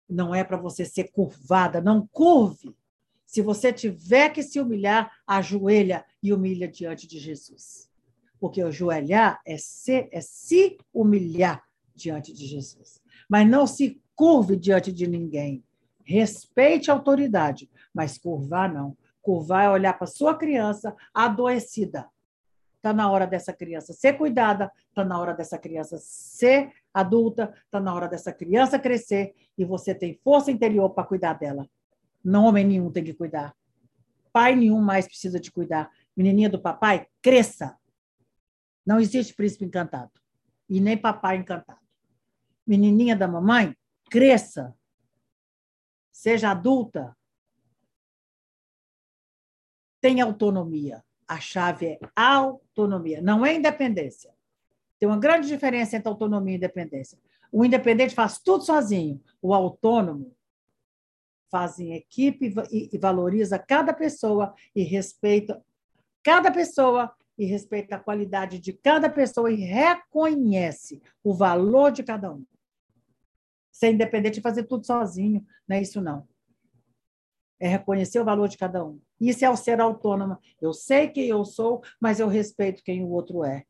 Não 0.09 0.35
é 0.35 0.43
para 0.43 0.57
você 0.57 0.85
ser 0.85 1.11
curvada, 1.11 1.81
não 1.81 2.07
curve. 2.07 2.75
Se 3.27 3.43
você 3.43 3.73
tiver 3.73 4.31
que 4.31 4.43
se 4.43 4.59
humilhar, 4.59 5.13
ajoelha 5.27 6.05
e 6.23 6.33
humilha 6.33 6.67
diante 6.67 7.07
de 7.07 7.19
Jesus. 7.19 7.89
Porque 8.41 8.63
ajoelhar 8.63 9.41
é, 9.47 9.59
ser, 9.59 10.09
é 10.11 10.23
se 10.23 10.79
humilhar 10.93 11.70
diante 12.01 12.33
de 12.33 12.47
Jesus. 12.47 13.01
Mas 13.29 13.49
não 13.49 13.67
se 13.67 14.01
curve 14.15 14.57
diante 14.57 14.93
de 14.93 15.07
ninguém. 15.07 15.65
Respeite 16.05 16.91
a 16.91 16.95
autoridade, 16.95 17.71
mas 17.95 18.19
curvar 18.19 18.73
não. 18.73 18.97
Curvar 19.23 19.65
é 19.65 19.71
olhar 19.71 19.93
para 19.97 20.07
sua 20.07 20.37
criança 20.37 20.95
adoecida. 21.15 22.09
Está 22.77 22.93
na 22.93 23.11
hora 23.11 23.27
dessa 23.27 23.53
criança 23.53 23.93
ser 23.93 24.15
cuidada, 24.15 24.73
está 24.89 25.05
na 25.05 25.19
hora 25.21 25.35
dessa 25.35 25.59
criança 25.59 25.99
ser 25.99 26.73
adulta, 26.93 27.55
está 27.65 27.79
na 27.79 27.95
hora 27.95 28.09
dessa 28.09 28.33
criança 28.33 28.79
crescer 28.79 29.35
e 29.57 29.65
você 29.65 29.95
tem 29.95 30.19
força 30.25 30.51
interior 30.51 30.91
para 30.91 31.05
cuidar 31.05 31.35
dela. 31.35 31.69
Não 32.25 32.47
homem 32.47 32.65
nenhum 32.65 32.91
tem 32.91 33.05
que 33.05 33.15
cuidar. 33.15 33.55
Pai 34.33 34.57
nenhum 34.57 34.81
mais 34.81 35.07
precisa 35.07 35.39
de 35.39 35.53
cuidar. 35.53 35.91
Menininha 36.17 36.49
do 36.49 36.61
papai, 36.61 37.07
cresça. 37.21 37.77
Não 38.85 38.99
existe 38.99 39.35
príncipe 39.35 39.65
encantado 39.65 40.11
e 40.69 40.81
nem 40.81 40.97
papai 40.97 41.37
encantado 41.37 41.90
menininha 42.71 43.17
da 43.17 43.27
mamãe, 43.27 43.77
cresça, 44.09 44.73
seja 46.13 46.53
adulta, 46.53 47.17
tenha 50.01 50.25
autonomia. 50.25 51.03
A 51.27 51.41
chave 51.41 51.87
é 51.87 51.99
autonomia, 52.15 53.21
não 53.21 53.45
é 53.45 53.55
independência. 53.55 54.33
Tem 55.01 55.09
uma 55.09 55.19
grande 55.19 55.49
diferença 55.49 55.97
entre 55.97 56.09
autonomia 56.09 56.55
e 56.55 56.57
independência. 56.57 57.19
O 57.51 57.65
independente 57.65 58.15
faz 58.15 58.39
tudo 58.39 58.63
sozinho. 58.63 59.21
O 59.43 59.53
autônomo 59.53 60.37
faz 61.51 61.81
em 61.81 61.95
equipe 61.95 62.55
e, 62.71 62.97
valoriza 62.99 63.59
cada 63.59 63.93
pessoa 63.93 64.55
e 64.75 64.85
respeita 64.85 65.61
cada 66.23 66.53
pessoa 66.53 67.13
e 67.37 67.47
respeita 67.47 67.97
a 67.97 67.99
qualidade 67.99 68.61
de 68.61 68.73
cada 68.73 69.09
pessoa 69.09 69.51
e 69.51 69.57
reconhece 69.57 71.03
o 71.25 71.33
valor 71.35 71.91
de 71.91 72.03
cada 72.03 72.33
um. 72.33 72.45
Ser 73.81 73.93
independente 73.93 74.41
e 74.41 74.43
fazer 74.43 74.65
tudo 74.65 74.85
sozinho, 74.85 75.43
não 75.67 75.75
é 75.75 75.81
isso 75.81 76.03
não. 76.03 76.29
É 77.59 77.67
reconhecer 77.67 78.21
o 78.21 78.25
valor 78.27 78.47
de 78.47 78.59
cada 78.59 78.85
um. 78.85 79.01
Isso 79.19 79.43
é 79.43 79.49
o 79.49 79.57
ser 79.57 79.81
autônoma. 79.81 80.39
Eu 80.61 80.75
sei 80.75 81.09
quem 81.09 81.29
eu 81.29 81.43
sou, 81.47 81.83
mas 81.99 82.21
eu 82.21 82.29
respeito 82.29 82.83
quem 82.85 83.03
o 83.03 83.09
outro 83.09 83.43
é. 83.43 83.65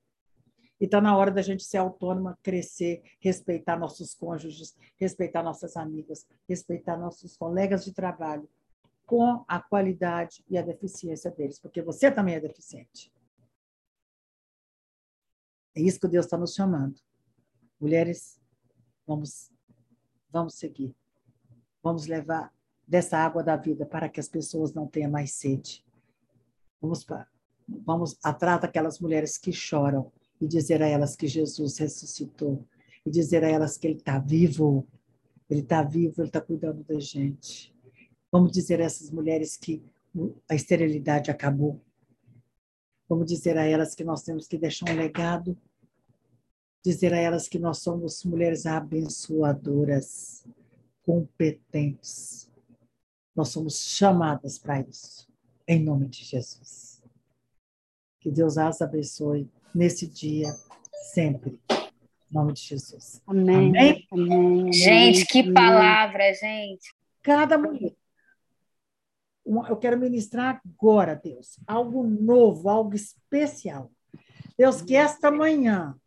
E 0.81 0.87
está 0.87 1.01
na 1.01 1.17
hora 1.17 1.31
da 1.31 1.43
gente 1.43 1.63
ser 1.63 1.77
autônoma, 1.77 2.37
crescer, 2.43 3.05
respeitar 3.21 3.79
nossos 3.79 4.13
cônjuges, 4.13 4.77
respeitar 4.97 5.45
nossas 5.45 5.77
amigas, 5.77 6.27
respeitar 6.49 6.97
nossos 6.97 7.37
colegas 7.37 7.85
de 7.85 7.93
trabalho, 7.93 8.51
com 9.07 9.45
a 9.47 9.61
qualidade 9.61 10.45
e 10.49 10.59
a 10.59 10.63
deficiência 10.63 11.31
deles, 11.31 11.61
porque 11.61 11.81
você 11.83 12.11
também 12.11 12.35
é 12.35 12.41
deficiente. 12.41 13.13
É 15.77 15.81
isso 15.81 16.01
que 16.01 16.09
Deus 16.09 16.27
está 16.27 16.37
nos 16.37 16.53
chamando. 16.53 17.01
Mulheres, 17.81 18.41
vamos, 19.07 19.53
vamos 20.33 20.55
seguir. 20.55 20.95
Vamos 21.83 22.07
levar 22.07 22.53
dessa 22.87 23.19
água 23.19 23.43
da 23.43 23.57
vida 23.57 23.87
para 23.87 24.09
que 24.09 24.21
as 24.21 24.29
pessoas 24.29 24.75
não 24.75 24.87
tenham 24.87 25.11
mais 25.11 25.33
sede. 25.33 25.85
Vamos, 26.81 27.07
vamos 27.69 28.19
atrás 28.23 28.61
daquelas 28.61 28.99
mulheres 28.99 29.39
que 29.39 29.53
choram, 29.53 30.11
e 30.41 30.47
dizer 30.47 30.83
a 30.83 30.89
elas 30.89 31.15
que 31.15 31.27
Jesus 31.29 31.79
ressuscitou, 31.79 32.65
e 33.05 33.11
dizer 33.11 33.45
a 33.45 33.49
elas 33.49 33.77
que 33.77 33.87
Ele 33.87 33.99
está 33.99 34.19
vivo, 34.19 34.87
Ele 35.49 35.61
está 35.61 35.83
vivo, 35.83 36.15
Ele 36.19 36.29
está 36.29 36.41
cuidando 36.41 36.83
da 36.83 36.99
gente. 36.99 37.75
Vamos 38.33 38.53
dizer 38.53 38.81
a 38.81 38.85
essas 38.85 39.11
mulheres 39.11 39.57
que 39.57 39.83
a 40.49 40.55
esterilidade 40.55 41.31
acabou. 41.31 41.81
Vamos 43.09 43.27
dizer 43.27 43.59
a 43.59 43.65
elas 43.65 43.95
que 43.95 44.05
nós 44.05 44.23
temos 44.23 44.47
que 44.47 44.57
deixar 44.57 44.91
um 44.91 44.97
legado. 44.97 45.57
Dizer 46.83 47.13
a 47.13 47.19
elas 47.19 47.47
que 47.49 47.59
nós 47.59 47.79
somos 47.79 48.25
mulheres 48.25 48.65
abençoadoras, 48.65 50.47
competentes. 51.03 52.51
Nós 53.35 53.49
somos 53.49 53.81
chamadas 53.81 54.59
para 54.59 54.81
isso. 54.81 55.29
Em 55.67 55.83
nome 55.83 56.09
de 56.09 56.25
Jesus. 56.25 57.03
Que 58.21 58.31
Deus 58.31 58.59
as 58.59 58.81
abençoe 58.81 59.51
nesse 59.75 60.07
dia, 60.07 60.49
sempre. 61.13 61.59
Em 61.71 62.35
nome 62.35 62.53
de 62.53 62.63
Jesus. 62.63 63.21
Amém. 63.27 63.69
Amém? 63.69 64.07
Amém. 64.11 64.73
Gente, 64.73 65.27
que 65.27 65.53
palavra, 65.53 66.33
gente. 66.35 66.95
Cada 67.23 67.59
mulher. 67.59 67.95
Eu 69.45 69.77
quero 69.77 69.99
ministrar 69.99 70.61
agora, 70.65 71.15
Deus, 71.15 71.59
algo 71.67 72.05
novo, 72.05 72.69
algo 72.69 72.95
especial. 72.95 73.91
Deus, 74.57 74.81
que 74.83 74.95
esta 74.95 75.31
manhã 75.31 76.00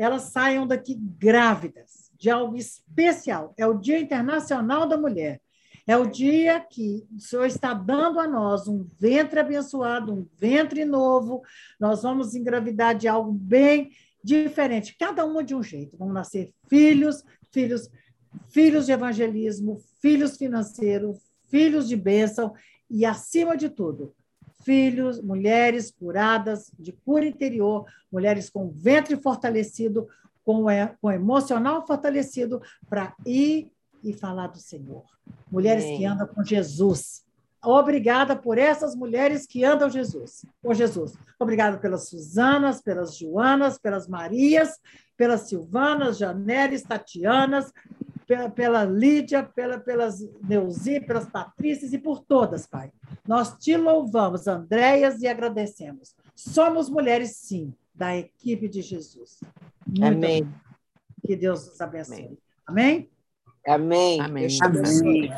elas 0.00 0.22
saiam 0.22 0.66
daqui 0.66 0.94
grávidas 0.94 2.10
de 2.18 2.30
algo 2.30 2.56
especial. 2.56 3.52
É 3.56 3.66
o 3.66 3.74
Dia 3.74 3.98
Internacional 3.98 4.88
da 4.88 4.96
Mulher. 4.96 5.40
É 5.86 5.96
o 5.96 6.06
dia 6.06 6.60
que 6.60 7.06
o 7.14 7.20
Senhor 7.20 7.46
está 7.46 7.74
dando 7.74 8.18
a 8.18 8.26
nós 8.26 8.66
um 8.66 8.86
ventre 8.98 9.40
abençoado, 9.40 10.12
um 10.12 10.26
ventre 10.38 10.84
novo. 10.84 11.42
Nós 11.78 12.02
vamos 12.02 12.34
engravidar 12.34 12.94
de 12.94 13.08
algo 13.08 13.30
bem 13.30 13.90
diferente, 14.24 14.96
cada 14.98 15.24
uma 15.26 15.44
de 15.44 15.54
um 15.54 15.62
jeito. 15.62 15.98
Vão 15.98 16.12
nascer 16.12 16.52
filhos, 16.68 17.22
filhos, 17.52 17.90
filhos 18.48 18.86
de 18.86 18.92
evangelismo, 18.92 19.82
filhos 20.00 20.36
financeiros, 20.36 21.18
filhos 21.48 21.88
de 21.88 21.96
bênção 21.96 22.54
e, 22.88 23.04
acima 23.04 23.56
de 23.56 23.68
tudo, 23.68 24.14
filhos, 24.62 25.20
mulheres 25.20 25.90
curadas 25.90 26.72
de 26.78 26.92
cura 26.92 27.26
interior, 27.26 27.86
mulheres 28.10 28.50
com 28.50 28.70
ventre 28.70 29.16
fortalecido, 29.16 30.08
com, 30.44 30.64
com 31.00 31.10
emocional 31.10 31.86
fortalecido, 31.86 32.60
para 32.88 33.14
ir 33.26 33.70
e 34.02 34.12
falar 34.12 34.48
do 34.48 34.58
Senhor. 34.58 35.04
Mulheres 35.50 35.84
Amém. 35.84 35.98
que 35.98 36.04
andam 36.04 36.26
com 36.26 36.44
Jesus. 36.44 37.24
Obrigada 37.62 38.34
por 38.34 38.56
essas 38.56 38.94
mulheres 38.94 39.46
que 39.46 39.64
andam 39.64 39.90
Jesus, 39.90 40.46
com 40.62 40.72
Jesus. 40.72 41.12
Obrigada 41.38 41.76
pelas 41.76 42.08
Suzanas, 42.08 42.80
pelas 42.80 43.16
Joanas, 43.16 43.78
pelas 43.78 44.08
Marias, 44.08 44.78
pelas 45.14 45.42
Silvanas, 45.42 46.16
Janeres, 46.16 46.82
Tatianas, 46.82 47.70
pela, 48.30 48.48
pela 48.48 48.84
Lídia, 48.84 49.42
pela, 49.42 49.76
pelas 49.76 50.20
Neuzi, 50.40 51.00
pelas 51.00 51.28
Patrícias 51.28 51.92
e 51.92 51.98
por 51.98 52.20
todas, 52.20 52.64
Pai. 52.64 52.92
Nós 53.26 53.58
te 53.58 53.76
louvamos, 53.76 54.46
Andréias, 54.46 55.20
e 55.20 55.26
agradecemos. 55.26 56.14
Somos 56.36 56.88
mulheres, 56.88 57.34
sim, 57.34 57.74
da 57.92 58.16
equipe 58.16 58.68
de 58.68 58.82
Jesus. 58.82 59.40
Muito 59.84 60.04
Amém. 60.04 60.48
Que 61.26 61.34
Deus 61.34 61.66
nos 61.66 61.80
abençoe. 61.80 62.38
Amém? 62.64 63.10
Amém. 63.66 64.20
Amém. 64.20 64.58
Amém. 64.62 65.28